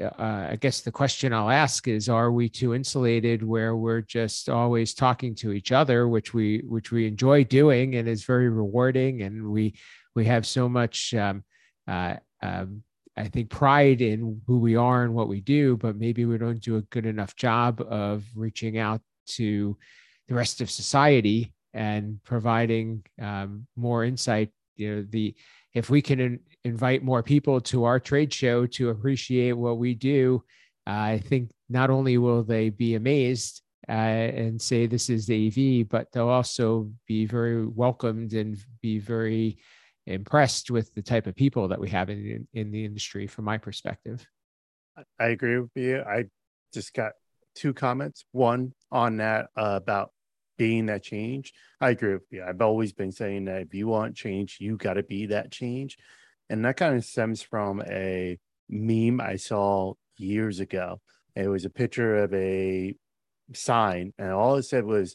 uh, 0.00 0.48
I 0.50 0.56
guess 0.60 0.80
the 0.80 0.92
question 0.92 1.32
I'll 1.32 1.50
ask 1.50 1.86
is: 1.88 2.08
Are 2.08 2.32
we 2.32 2.48
too 2.48 2.74
insulated, 2.74 3.42
where 3.42 3.76
we're 3.76 4.00
just 4.00 4.48
always 4.48 4.94
talking 4.94 5.34
to 5.36 5.52
each 5.52 5.72
other, 5.72 6.08
which 6.08 6.32
we 6.32 6.62
which 6.66 6.90
we 6.90 7.06
enjoy 7.06 7.44
doing 7.44 7.96
and 7.96 8.08
is 8.08 8.24
very 8.24 8.48
rewarding, 8.48 9.22
and 9.22 9.50
we 9.50 9.74
we 10.14 10.24
have 10.26 10.46
so 10.46 10.68
much, 10.68 11.14
um, 11.14 11.44
uh, 11.88 12.16
um, 12.42 12.82
I 13.16 13.28
think, 13.28 13.50
pride 13.50 14.00
in 14.00 14.40
who 14.46 14.58
we 14.58 14.76
are 14.76 15.04
and 15.04 15.14
what 15.14 15.28
we 15.28 15.40
do, 15.40 15.76
but 15.76 15.96
maybe 15.96 16.24
we 16.24 16.38
don't 16.38 16.60
do 16.60 16.76
a 16.76 16.82
good 16.82 17.06
enough 17.06 17.36
job 17.36 17.80
of 17.86 18.24
reaching 18.34 18.78
out 18.78 19.00
to 19.28 19.76
the 20.28 20.34
rest 20.34 20.60
of 20.60 20.70
society 20.70 21.54
and 21.74 22.22
providing 22.24 23.04
um, 23.20 23.66
more 23.76 24.04
insight. 24.04 24.50
You 24.76 24.96
know, 24.96 25.06
the 25.08 25.34
if 25.74 25.90
we 25.90 26.02
can 26.02 26.20
in, 26.20 26.40
invite 26.64 27.02
more 27.02 27.22
people 27.22 27.60
to 27.60 27.84
our 27.84 27.98
trade 27.98 28.32
show 28.32 28.66
to 28.66 28.90
appreciate 28.90 29.52
what 29.52 29.78
we 29.78 29.94
do, 29.94 30.42
uh, 30.86 30.90
I 30.90 31.18
think 31.18 31.50
not 31.68 31.90
only 31.90 32.18
will 32.18 32.42
they 32.42 32.70
be 32.70 32.94
amazed 32.94 33.62
uh, 33.88 33.92
and 33.92 34.60
say 34.60 34.86
this 34.86 35.10
is 35.10 35.30
AV, 35.30 35.88
but 35.88 36.08
they'll 36.12 36.28
also 36.28 36.90
be 37.06 37.26
very 37.26 37.66
welcomed 37.66 38.32
and 38.32 38.56
be 38.80 38.98
very 38.98 39.58
impressed 40.06 40.70
with 40.70 40.92
the 40.94 41.02
type 41.02 41.26
of 41.26 41.34
people 41.34 41.68
that 41.68 41.80
we 41.80 41.88
have 41.88 42.10
in, 42.10 42.46
in 42.54 42.70
the 42.70 42.84
industry 42.84 43.26
from 43.26 43.44
my 43.44 43.58
perspective. 43.58 44.26
I 45.18 45.26
agree 45.26 45.58
with 45.58 45.70
you. 45.74 46.02
I 46.02 46.24
just 46.74 46.92
got 46.92 47.12
two 47.54 47.72
comments. 47.72 48.24
One 48.32 48.72
on 48.90 49.18
that 49.18 49.46
uh, 49.56 49.78
about 49.82 50.10
being 50.56 50.86
that 50.86 51.02
change. 51.02 51.52
I 51.80 51.90
agree 51.90 52.14
with 52.14 52.26
you. 52.30 52.44
I've 52.44 52.60
always 52.60 52.92
been 52.92 53.12
saying 53.12 53.46
that 53.46 53.62
if 53.62 53.74
you 53.74 53.88
want 53.88 54.16
change, 54.16 54.58
you 54.60 54.76
got 54.76 54.94
to 54.94 55.02
be 55.02 55.26
that 55.26 55.50
change. 55.50 55.96
And 56.48 56.64
that 56.64 56.76
kind 56.76 56.96
of 56.96 57.04
stems 57.04 57.42
from 57.42 57.82
a 57.82 58.38
meme 58.68 59.20
I 59.20 59.36
saw 59.36 59.94
years 60.16 60.60
ago. 60.60 61.00
It 61.34 61.48
was 61.48 61.64
a 61.64 61.70
picture 61.70 62.18
of 62.24 62.34
a 62.34 62.94
sign, 63.54 64.12
and 64.18 64.30
all 64.30 64.56
it 64.56 64.64
said 64.64 64.84
was, 64.84 65.14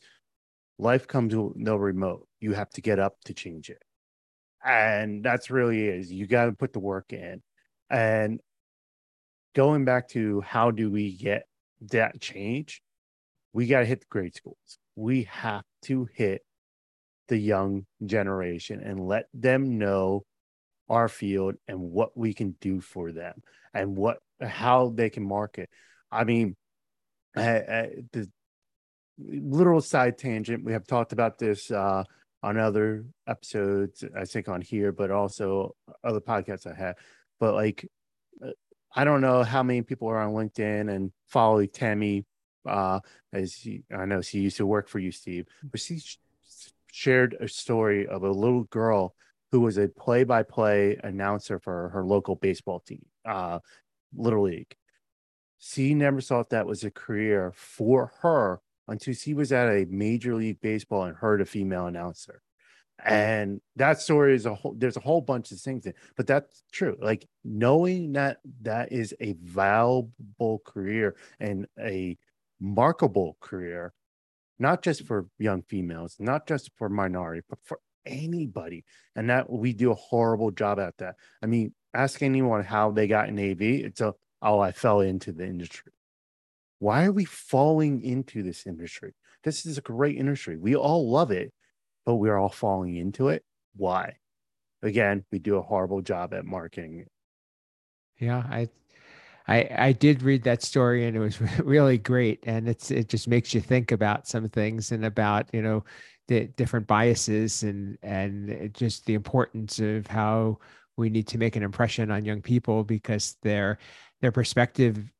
Life 0.79 1.07
comes 1.07 1.35
with 1.35 1.55
no 1.55 1.75
remote. 1.75 2.27
You 2.39 2.53
have 2.53 2.69
to 2.71 2.81
get 2.81 2.99
up 2.99 3.15
to 3.25 3.33
change 3.33 3.71
it. 3.71 3.81
And 4.63 5.23
that's 5.23 5.49
really 5.49 5.87
is 5.87 6.11
you 6.11 6.27
got 6.27 6.45
to 6.45 6.51
put 6.51 6.71
the 6.71 6.79
work 6.79 7.13
in. 7.13 7.41
And 7.89 8.39
going 9.55 9.85
back 9.85 10.09
to 10.09 10.41
how 10.41 10.69
do 10.69 10.91
we 10.91 11.17
get 11.17 11.47
that 11.89 12.21
change? 12.21 12.83
We 13.53 13.65
got 13.65 13.79
to 13.79 13.85
hit 13.85 14.01
the 14.01 14.07
grade 14.07 14.35
schools 14.35 14.77
we 14.97 15.23
have 15.31 15.63
to 15.83 16.09
hit 16.15 16.41
the 17.27 17.37
young 17.37 17.85
generation 18.03 18.81
and 18.81 18.99
let 18.99 19.27
them 19.33 19.77
know 19.77 20.25
our 20.89 21.07
field 21.07 21.55
and 21.67 21.79
what 21.79 22.17
we 22.17 22.33
can 22.33 22.55
do 22.59 22.81
for 22.81 23.11
them 23.11 23.41
and 23.73 23.95
what 23.95 24.17
how 24.41 24.89
they 24.89 25.09
can 25.09 25.23
market. 25.23 25.69
I 26.11 26.23
mean, 26.23 26.55
I, 27.35 27.49
I, 27.57 27.89
the 28.11 28.29
literal 29.19 29.81
side 29.81 30.17
tangent. 30.17 30.63
We 30.65 30.73
have 30.73 30.87
talked 30.87 31.13
about 31.13 31.37
this 31.37 31.69
uh, 31.69 32.03
on 32.41 32.57
other 32.57 33.05
episodes, 33.27 34.03
I 34.15 34.25
think 34.25 34.49
on 34.49 34.61
here, 34.61 34.91
but 34.91 35.11
also 35.11 35.75
other 36.03 36.21
podcasts 36.21 36.65
I 36.65 36.75
have. 36.75 36.95
But 37.39 37.53
like, 37.53 37.87
uh, 38.43 38.51
I 38.95 39.03
don't 39.03 39.21
know 39.21 39.43
how 39.43 39.61
many 39.61 39.83
people 39.83 40.07
are 40.07 40.21
on 40.21 40.33
LinkedIn 40.33 40.91
and 40.91 41.11
follow 41.27 41.63
Tammy 41.65 42.25
uh, 42.67 42.99
as 43.33 43.53
he, 43.53 43.83
I 43.95 44.05
know 44.05 44.21
she 44.21 44.39
used 44.39 44.57
to 44.57 44.65
work 44.65 44.87
for 44.87 44.99
you, 44.99 45.11
Steve, 45.11 45.45
mm. 45.65 45.71
but 45.71 45.79
she 45.79 45.99
sh- 45.99 46.19
shared 46.91 47.35
a 47.39 47.47
story 47.47 48.07
of 48.07 48.23
a 48.23 48.31
little 48.31 48.63
girl 48.65 49.15
who 49.51 49.61
was 49.61 49.77
a 49.77 49.87
play-by-play 49.87 50.99
announcer 51.03 51.59
for 51.59 51.89
her 51.89 52.03
local 52.03 52.35
baseball 52.35 52.79
team, 52.81 53.05
uh, 53.25 53.59
Little 54.15 54.43
League. 54.43 54.75
She 55.59 55.93
never 55.93 56.21
thought 56.21 56.49
that 56.49 56.67
was 56.67 56.83
a 56.83 56.91
career 56.91 57.53
for 57.55 58.11
her 58.21 58.61
until 58.87 59.13
she 59.13 59.33
was 59.33 59.51
at 59.51 59.69
a 59.69 59.85
major 59.89 60.35
league 60.35 60.61
baseball 60.61 61.03
and 61.03 61.15
heard 61.15 61.41
a 61.41 61.45
female 61.45 61.87
announcer. 61.87 62.41
And 63.03 63.61
that 63.75 64.01
story 64.01 64.33
is 64.35 64.45
a 64.45 64.55
whole, 64.55 64.73
there's 64.75 64.97
a 64.97 65.01
whole 65.01 65.21
bunch 65.21 65.51
of 65.51 65.59
things, 65.59 65.85
in, 65.85 65.93
but 66.15 66.25
that's 66.25 66.63
true. 66.71 66.97
Like 66.99 67.27
knowing 67.43 68.13
that 68.13 68.37
that 68.61 68.91
is 68.91 69.13
a 69.19 69.33
valuable 69.33 70.61
career 70.65 71.15
and 71.39 71.67
a 71.79 72.17
markable 72.59 73.37
career 73.39 73.93
not 74.59 74.81
just 74.81 75.01
mm-hmm. 75.01 75.07
for 75.07 75.27
young 75.37 75.61
females, 75.63 76.15
not 76.19 76.47
just 76.47 76.71
for 76.77 76.89
minority, 76.89 77.41
but 77.49 77.59
for 77.63 77.79
anybody. 78.05 78.83
And 79.15 79.29
that 79.29 79.49
we 79.49 79.73
do 79.73 79.91
a 79.91 79.95
horrible 79.95 80.51
job 80.51 80.79
at 80.79 80.97
that. 80.97 81.15
I 81.41 81.45
mean, 81.45 81.73
ask 81.93 82.21
anyone 82.21 82.63
how 82.63 82.91
they 82.91 83.07
got 83.07 83.29
in 83.29 83.39
AV. 83.39 83.61
It's 83.61 84.01
a, 84.01 84.13
oh, 84.41 84.59
I 84.59 84.71
fell 84.71 85.01
into 85.01 85.31
the 85.31 85.45
industry. 85.45 85.91
Why 86.79 87.05
are 87.05 87.11
we 87.11 87.25
falling 87.25 88.01
into 88.03 88.43
this 88.43 88.67
industry? 88.67 89.13
This 89.43 89.65
is 89.65 89.77
a 89.77 89.81
great 89.81 90.17
industry. 90.17 90.57
We 90.57 90.75
all 90.75 91.09
love 91.09 91.31
it, 91.31 91.51
but 92.05 92.15
we're 92.15 92.37
all 92.37 92.49
falling 92.49 92.95
into 92.95 93.29
it. 93.29 93.43
Why? 93.75 94.17
Again, 94.83 95.25
we 95.31 95.39
do 95.39 95.57
a 95.57 95.61
horrible 95.61 96.01
job 96.01 96.33
at 96.33 96.45
marketing. 96.45 97.05
Yeah, 98.19 98.37
I 98.37 98.69
I 99.47 99.69
I 99.77 99.91
did 99.93 100.21
read 100.23 100.43
that 100.43 100.61
story 100.63 101.05
and 101.05 101.15
it 101.15 101.19
was 101.19 101.39
really 101.59 101.97
great 101.97 102.43
and 102.47 102.67
it's 102.67 102.91
it 102.91 103.09
just 103.09 103.27
makes 103.27 103.53
you 103.53 103.61
think 103.61 103.91
about 103.91 104.27
some 104.27 104.49
things 104.49 104.91
and 104.91 105.05
about, 105.05 105.49
you 105.53 105.61
know, 105.61 105.83
the 106.27 106.47
different 106.47 106.87
biases 106.87 107.63
and 107.63 107.97
and 108.03 108.73
just 108.73 109.05
the 109.05 109.13
importance 109.13 109.79
of 109.79 110.07
how 110.07 110.59
we 110.97 111.09
need 111.09 111.27
to 111.27 111.37
make 111.37 111.55
an 111.55 111.63
impression 111.63 112.11
on 112.11 112.25
young 112.25 112.41
people 112.41 112.83
because 112.83 113.37
their 113.43 113.77
their 114.21 114.31
perspective 114.31 115.11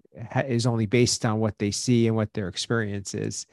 is 0.46 0.66
only 0.66 0.86
based 0.86 1.26
on 1.26 1.40
what 1.40 1.58
they 1.60 1.72
see 1.72 2.08
and 2.08 2.16
what 2.16 2.34
their 2.34 2.48
experience 2.48 3.14
is. 3.14 3.46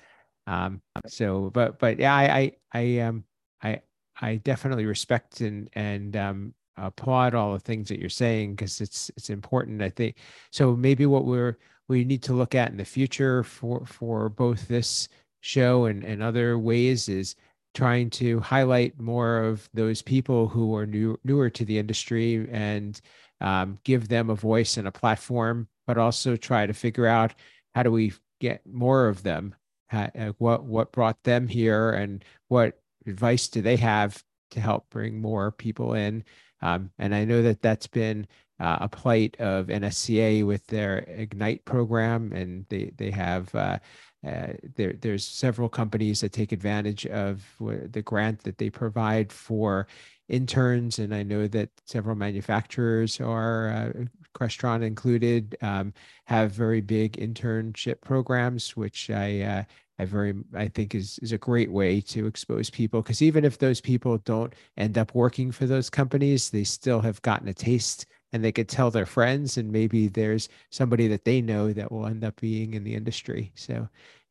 Um, 0.47 0.83
so, 1.07 1.51
but 1.51 1.79
but 1.79 1.99
yeah, 1.99 2.15
I 2.15 2.37
I 2.39 2.53
I 2.73 2.99
um 3.01 3.25
I 3.63 3.81
I 4.21 4.37
definitely 4.37 4.87
respect 4.87 5.41
and 5.41 5.69
and 5.75 6.17
um, 6.17 6.55
applaud 6.77 7.35
all 7.35 7.53
the 7.53 7.61
things 7.61 7.89
that 7.89 8.01
you're 8.01 8.09
saying 8.09 8.55
because 8.55 8.81
it's 8.81 9.11
it's 9.17 9.31
important. 9.31 9.83
I 9.83 9.91
think 9.91 10.17
so. 10.51 10.77
Maybe 10.77 11.07
what 11.07 11.25
we're 11.25 11.59
we 11.89 12.05
need 12.05 12.23
to 12.25 12.33
look 12.33 12.55
at 12.55 12.71
in 12.71 12.77
the 12.77 12.85
future 12.85 13.43
for 13.43 13.85
for 13.87 14.29
both 14.29 14.69
this 14.69 15.09
show 15.41 15.85
and 15.87 16.05
and 16.05 16.23
other 16.23 16.59
ways 16.59 17.09
is 17.09 17.37
trying 17.75 18.09
to 18.09 18.41
highlight 18.41 18.99
more 19.01 19.43
of 19.43 19.69
those 19.75 20.01
people 20.01 20.49
who 20.49 20.75
are 20.77 20.87
new 20.87 21.19
newer 21.25 21.51
to 21.51 21.65
the 21.65 21.79
industry 21.79 22.49
and 22.51 23.01
um, 23.41 23.79
give 23.85 24.09
them 24.09 24.31
a 24.31 24.35
voice 24.35 24.77
and 24.77 24.89
a 24.89 24.93
platform, 24.93 25.69
but 25.87 25.99
also 25.99 26.37
try 26.37 26.67
to 26.67 26.73
figure 26.73 27.07
out 27.07 27.35
how 27.75 27.83
do 27.83 27.91
we 27.91 28.13
get 28.41 28.63
more 28.67 29.09
of 29.09 29.23
them. 29.23 29.55
How, 29.89 30.11
uh, 30.19 30.33
what 30.39 30.65
what 30.65 30.93
brought 30.93 31.23
them 31.25 31.49
here 31.49 31.91
and 31.91 32.25
what 32.49 32.81
advice 33.07 33.49
do 33.49 33.61
they 33.61 33.77
have 33.77 34.23
to 34.53 34.61
help 34.61 34.89
bring 34.89 35.21
more 35.21 35.51
people 35.51 35.95
in? 35.95 36.25
Um, 36.65 36.91
and 36.99 37.15
I 37.15 37.25
know 37.27 37.43
that 37.43 37.61
that's 37.61 37.87
been 37.87 38.27
uh, 38.59 38.79
a 38.81 38.89
plight 38.89 39.37
of 39.39 39.67
NSCA 39.67 40.47
with 40.47 40.67
their 40.69 40.99
Ignite 41.01 41.65
program, 41.67 42.33
and 42.33 42.65
they 42.71 42.91
they 42.97 43.11
have 43.11 43.55
uh, 43.55 43.79
uh, 44.27 44.55
there 44.75 44.95
there's 44.95 45.27
several 45.27 45.69
companies 45.69 46.23
that 46.23 46.33
take 46.33 46.53
advantage 46.53 47.07
of 47.07 47.45
the 47.61 48.03
grant 48.03 48.43
that 48.45 48.57
they 48.57 48.71
provide 48.71 49.31
for 49.31 49.87
interns, 50.29 50.99
and 50.99 51.15
I 51.15 51.23
know 51.23 51.47
that 51.49 51.69
several 51.85 52.17
manufacturers 52.17 53.21
are 53.21 53.69
uh, 53.69 54.05
Crestron 54.35 54.83
included 54.83 55.57
um, 55.63 55.93
have 56.27 56.53
very 56.53 56.81
big 56.81 57.13
internship 57.17 58.01
programs, 58.03 58.77
which 58.77 59.11
I 59.11 59.41
uh, 59.43 59.65
I 59.99 60.05
very 60.05 60.35
I 60.55 60.69
think 60.69 60.95
is 60.95 61.19
is 61.21 61.33
a 61.33 61.39
great 61.39 61.71
way 61.71 62.01
to 62.03 62.27
expose 62.27 62.71
people 62.71 63.03
because 63.03 63.23
even 63.23 63.45
if 63.45 63.59
those 63.59 63.81
people 63.81 64.19
don't 64.19 64.53
end 64.77 64.99
up 64.99 65.15
working 65.15 65.53
for 65.53 65.67
those 65.67 65.91
companies, 65.91 66.51
they 66.51 66.65
still 66.65 67.01
have 67.01 67.23
gotten 67.23 67.49
a 67.49 67.55
taste 67.55 68.07
and 68.33 68.45
they 68.45 68.53
could 68.53 68.69
tell 68.69 68.91
their 68.91 69.07
friends 69.07 69.57
and 69.57 69.71
maybe 69.71 70.09
there's 70.09 70.49
somebody 70.71 71.07
that 71.09 71.25
they 71.25 71.41
know 71.41 71.73
that 71.73 71.93
will 71.93 72.07
end 72.07 72.25
up 72.25 72.41
being 72.41 72.75
in 72.75 72.83
the 72.85 72.95
industry. 72.95 73.53
So 73.55 73.89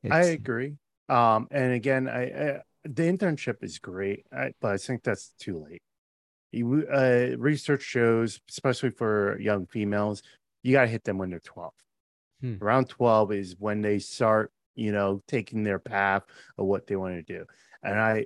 I 0.09 0.23
agree. 0.23 0.75
Um, 1.09 1.47
and 1.51 1.73
again, 1.73 2.09
I, 2.09 2.23
I 2.23 2.61
the 2.85 3.03
internship 3.03 3.63
is 3.63 3.79
great, 3.79 4.25
I, 4.31 4.51
but 4.59 4.73
I 4.73 4.77
think 4.77 5.03
that's 5.03 5.31
too 5.39 5.59
late. 5.63 5.81
You, 6.53 6.87
uh, 6.91 7.35
research 7.37 7.81
shows, 7.81 8.39
especially 8.49 8.91
for 8.91 9.39
young 9.39 9.65
females, 9.65 10.21
you 10.61 10.73
got 10.73 10.83
to 10.83 10.87
hit 10.87 11.03
them 11.03 11.17
when 11.17 11.29
they're 11.29 11.39
12. 11.39 11.73
Hmm. 12.41 12.55
Around 12.61 12.89
12 12.89 13.31
is 13.33 13.55
when 13.57 13.81
they 13.81 13.99
start 13.99 14.51
you 14.75 14.91
know, 14.91 15.21
taking 15.27 15.63
their 15.63 15.79
path 15.79 16.23
of 16.57 16.65
what 16.65 16.87
they 16.87 16.95
want 16.95 17.15
to 17.15 17.21
do. 17.21 17.45
And 17.83 17.99
I 17.99 18.25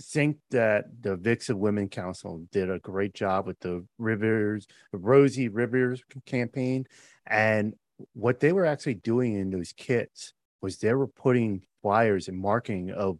think 0.00 0.38
that 0.50 0.86
the 1.00 1.16
AVIXA 1.16 1.54
Women 1.54 1.88
Council 1.88 2.46
did 2.52 2.70
a 2.70 2.78
great 2.78 3.14
job 3.14 3.46
with 3.46 3.58
the 3.60 3.84
Rivers, 3.98 4.66
the 4.92 4.98
Rosie 4.98 5.48
Riveters 5.48 6.02
campaign. 6.26 6.86
And 7.26 7.74
what 8.14 8.40
they 8.40 8.52
were 8.52 8.66
actually 8.66 8.94
doing 8.94 9.34
in 9.34 9.50
those 9.50 9.72
kits 9.76 10.32
was 10.60 10.78
they 10.78 10.94
were 10.94 11.08
putting 11.08 11.62
flyers 11.82 12.28
and 12.28 12.38
marking 12.38 12.90
of 12.90 13.18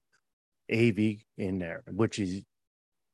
AV 0.73 1.17
in 1.37 1.59
there, 1.59 1.83
which 1.91 2.19
is 2.19 2.43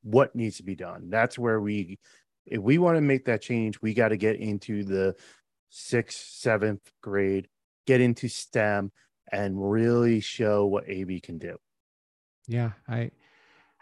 what 0.04 0.36
needs 0.36 0.58
to 0.58 0.62
be 0.62 0.76
done. 0.76 1.10
That's 1.10 1.36
where 1.36 1.60
we, 1.60 1.98
if 2.46 2.60
we 2.60 2.78
want 2.78 2.96
to 2.96 3.00
make 3.00 3.24
that 3.24 3.42
change, 3.42 3.82
we 3.82 3.92
got 3.92 4.08
to 4.08 4.16
get 4.16 4.36
into 4.36 4.84
the 4.84 5.16
sixth, 5.70 6.18
seventh 6.34 6.92
grade, 7.02 7.48
get 7.86 8.00
into 8.00 8.28
STEM, 8.28 8.92
and 9.32 9.70
really 9.70 10.20
show 10.20 10.66
what 10.66 10.88
AV 10.88 11.20
can 11.22 11.38
do. 11.38 11.56
Yeah, 12.46 12.72
I 12.86 13.10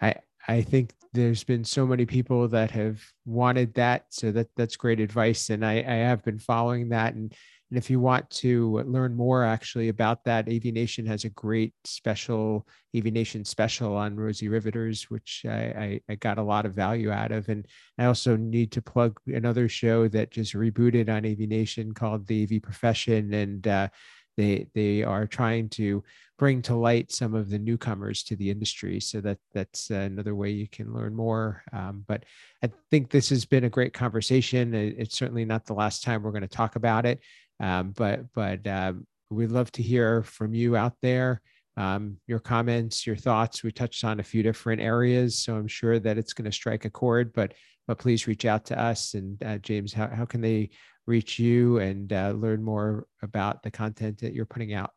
I 0.01 0.15
I 0.49 0.63
think 0.63 0.95
there's 1.13 1.45
been 1.45 1.65
so 1.65 1.87
many 1.87 2.07
people 2.07 2.49
that 2.49 2.71
have 2.71 3.03
wanted 3.27 3.75
that. 3.75 4.07
So 4.11 4.33
that 4.33 4.49
that's 4.57 4.77
great 4.77 5.01
advice. 5.01 5.51
And 5.51 5.65
I, 5.65 5.79
I 5.79 5.95
have 6.09 6.25
been 6.25 6.39
following 6.39 6.89
that. 6.91 7.15
And, 7.15 7.35
and 7.73 7.79
if 7.79 7.89
you 7.89 8.01
want 8.01 8.29
to 8.29 8.83
learn 8.85 9.17
more 9.17 9.45
actually 9.45 9.89
about 9.89 10.25
that, 10.25 10.47
AV 10.47 10.67
Nation 10.67 11.07
has 11.07 11.25
a 11.25 11.31
great 11.31 11.73
special 11.85 12.69
AV 12.95 13.07
Nation 13.07 13.47
special 13.47 13.97
on 13.97 14.15
Rosie 14.15 14.51
Riveters, 14.51 15.05
which 15.05 15.47
I, 15.49 15.55
I, 15.57 16.01
I 16.11 16.15
got 16.17 16.37
a 16.37 16.43
lot 16.43 16.67
of 16.67 16.75
value 16.75 17.11
out 17.11 17.33
of. 17.33 17.49
And 17.49 17.67
I 17.97 18.05
also 18.05 18.37
need 18.37 18.73
to 18.73 18.83
plug 18.83 19.19
another 19.27 19.71
show 19.71 20.07
that 20.09 20.31
just 20.31 20.53
rebooted 20.53 21.09
on 21.09 21.25
AV 21.25 21.49
Nation 21.49 21.95
called 21.95 22.27
the 22.27 22.43
AV 22.43 22.61
Profession. 22.61 23.33
And 23.33 23.67
uh, 23.67 23.89
they 24.37 24.67
they 24.75 25.03
are 25.03 25.27
trying 25.27 25.69
to 25.71 26.03
bring 26.39 26.63
to 26.63 26.75
light 26.75 27.13
some 27.13 27.35
of 27.35 27.51
the 27.51 27.59
newcomers 27.59 28.23
to 28.25 28.37
the 28.37 28.51
industry 28.51 28.99
so 28.99 29.21
that 29.21 29.39
that's 29.53 29.91
another 29.91 30.35
way 30.35 30.51
you 30.51 30.67
can 30.67 30.93
learn 30.93 31.15
more 31.15 31.63
um, 31.73 32.05
but 32.09 32.25
i 32.65 32.71
think 32.91 33.11
this 33.11 33.29
has 33.29 33.45
been 33.45 33.65
a 33.65 33.71
great 33.71 33.93
conversation 33.93 34.75
it's 34.75 35.17
certainly 35.17 35.45
not 35.45 35.67
the 35.67 35.75
last 35.75 36.03
time 36.03 36.23
we're 36.23 36.31
going 36.31 36.43
to 36.43 36.49
talk 36.49 36.77
about 36.77 37.07
it 37.07 37.21
um, 37.61 37.93
but 37.97 38.33
but 38.35 38.67
um, 38.67 39.07
we'd 39.31 39.51
love 39.51 39.71
to 39.73 39.83
hear 39.83 40.23
from 40.23 40.55
you 40.55 40.77
out 40.77 40.95
there 41.03 41.41
um, 41.77 42.17
your 42.27 42.39
comments 42.39 43.07
your 43.07 43.17
thoughts 43.17 43.63
we 43.63 43.73
touched 43.73 44.05
on 44.05 44.21
a 44.21 44.25
few 44.25 44.43
different 44.43 44.81
areas 44.81 45.43
so 45.43 45.57
i'm 45.57 45.69
sure 45.69 45.99
that 45.99 46.19
it's 46.19 46.33
going 46.33 46.45
to 46.45 46.53
strike 46.53 46.85
a 46.85 46.91
chord 46.91 47.33
but 47.33 47.55
but 47.89 47.99
please 47.99 48.27
reach 48.27 48.45
out 48.45 48.65
to 48.65 48.79
us 48.79 49.15
and 49.15 49.43
uh, 49.43 49.59
james 49.59 49.93
how, 49.93 50.09
how 50.09 50.25
can 50.25 50.41
they 50.41 50.71
reach 51.07 51.39
you 51.39 51.79
and 51.79 52.13
uh, 52.13 52.31
learn 52.31 52.63
more 52.63 53.07
about 53.23 53.63
the 53.63 53.71
content 53.71 54.19
that 54.19 54.35
you're 54.35 54.47
putting 54.47 54.75
out? 54.75 54.91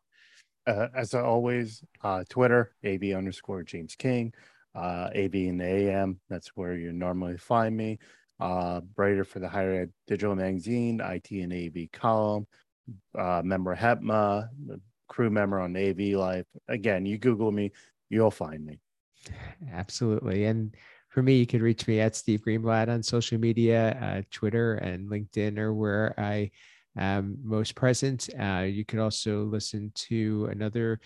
Uh, 0.66 0.88
as 0.94 1.14
always, 1.14 1.82
uh, 2.02 2.24
Twitter, 2.28 2.72
AV 2.84 3.14
underscore 3.16 3.62
James 3.62 3.94
King, 3.94 4.32
uh, 4.74 5.10
AV 5.14 5.34
in 5.34 5.58
the 5.58 5.64
AM. 5.64 6.20
That's 6.28 6.48
where 6.56 6.74
you 6.74 6.92
normally 6.92 7.38
find 7.38 7.76
me. 7.76 7.98
Uh, 8.38 8.80
writer 8.96 9.24
for 9.24 9.38
the 9.38 9.48
Higher 9.48 9.82
Ed 9.82 9.92
Digital 10.06 10.34
Magazine, 10.34 11.00
IT 11.00 11.30
and 11.30 11.52
AV 11.52 11.90
column, 11.92 12.46
uh, 13.18 13.40
member 13.44 13.74
HETMA, 13.74 14.48
crew 15.08 15.30
member 15.30 15.58
on 15.58 15.76
AV 15.76 16.16
Life. 16.16 16.46
Again, 16.68 17.06
you 17.06 17.18
Google 17.18 17.50
me, 17.50 17.72
you'll 18.10 18.30
find 18.30 18.64
me. 18.64 18.78
Absolutely. 19.72 20.44
And 20.44 20.76
for 21.08 21.22
me, 21.22 21.38
you 21.38 21.46
can 21.46 21.62
reach 21.62 21.86
me 21.86 22.00
at 22.00 22.14
Steve 22.14 22.42
Greenblatt 22.46 22.88
on 22.88 23.02
social 23.02 23.38
media, 23.38 23.98
uh, 24.02 24.22
Twitter 24.30 24.74
and 24.74 25.10
LinkedIn 25.10 25.58
are 25.58 25.72
where 25.72 26.14
I 26.18 26.50
am 26.96 27.38
most 27.42 27.74
present. 27.74 28.28
Uh, 28.38 28.66
you 28.68 28.84
can 28.84 28.98
also 28.98 29.44
listen 29.44 29.92
to 29.94 30.48
another 30.50 31.00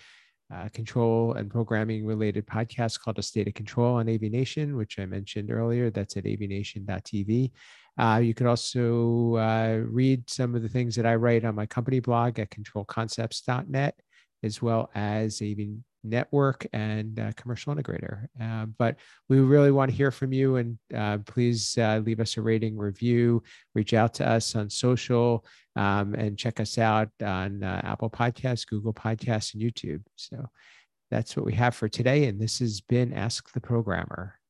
uh, 0.53 0.69
control 0.69 1.33
and 1.33 1.49
programming 1.49 2.05
related 2.05 2.45
podcast 2.45 2.99
called 2.99 3.19
A 3.19 3.23
State 3.23 3.47
of 3.47 3.53
Control 3.53 3.95
on 3.95 4.09
AV 4.09 4.23
Nation, 4.23 4.75
which 4.75 4.99
I 4.99 5.05
mentioned 5.05 5.51
earlier. 5.51 5.89
That's 5.89 6.17
at 6.17 6.25
avnation.tv. 6.25 7.51
Uh, 7.97 8.21
you 8.23 8.33
can 8.33 8.47
also 8.47 9.35
uh, 9.35 9.81
read 9.85 10.29
some 10.29 10.55
of 10.55 10.61
the 10.61 10.69
things 10.69 10.95
that 10.95 11.05
I 11.05 11.15
write 11.15 11.45
on 11.45 11.55
my 11.55 11.65
company 11.65 11.99
blog 11.99 12.39
at 12.39 12.49
controlconcepts.net, 12.49 13.95
as 14.43 14.61
well 14.61 14.89
as 14.95 15.41
AV 15.41 15.67
network 16.03 16.65
and 16.73 17.19
uh, 17.19 17.31
commercial 17.35 17.73
integrator. 17.73 18.25
Uh, 18.41 18.65
but 18.77 18.97
we 19.29 19.39
really 19.39 19.71
want 19.71 19.91
to 19.91 19.97
hear 19.97 20.11
from 20.11 20.33
you 20.33 20.55
and 20.57 20.77
uh, 20.95 21.17
please 21.19 21.77
uh, 21.77 22.01
leave 22.03 22.19
us 22.19 22.37
a 22.37 22.41
rating 22.41 22.77
review, 22.77 23.43
reach 23.75 23.93
out 23.93 24.13
to 24.15 24.27
us 24.27 24.55
on 24.55 24.69
social, 24.69 25.45
um, 25.75 26.13
and 26.15 26.37
check 26.37 26.59
us 26.59 26.77
out 26.77 27.09
on 27.23 27.63
uh, 27.63 27.81
Apple 27.83 28.09
Podcasts, 28.09 28.67
Google 28.67 28.93
Podcasts, 28.93 29.53
and 29.53 29.61
YouTube. 29.61 30.01
So 30.15 30.49
that's 31.09 31.35
what 31.35 31.45
we 31.45 31.53
have 31.53 31.75
for 31.75 31.87
today. 31.87 32.25
And 32.25 32.41
this 32.41 32.59
has 32.59 32.81
been 32.81 33.13
Ask 33.13 33.51
the 33.53 33.61
Programmer. 33.61 34.40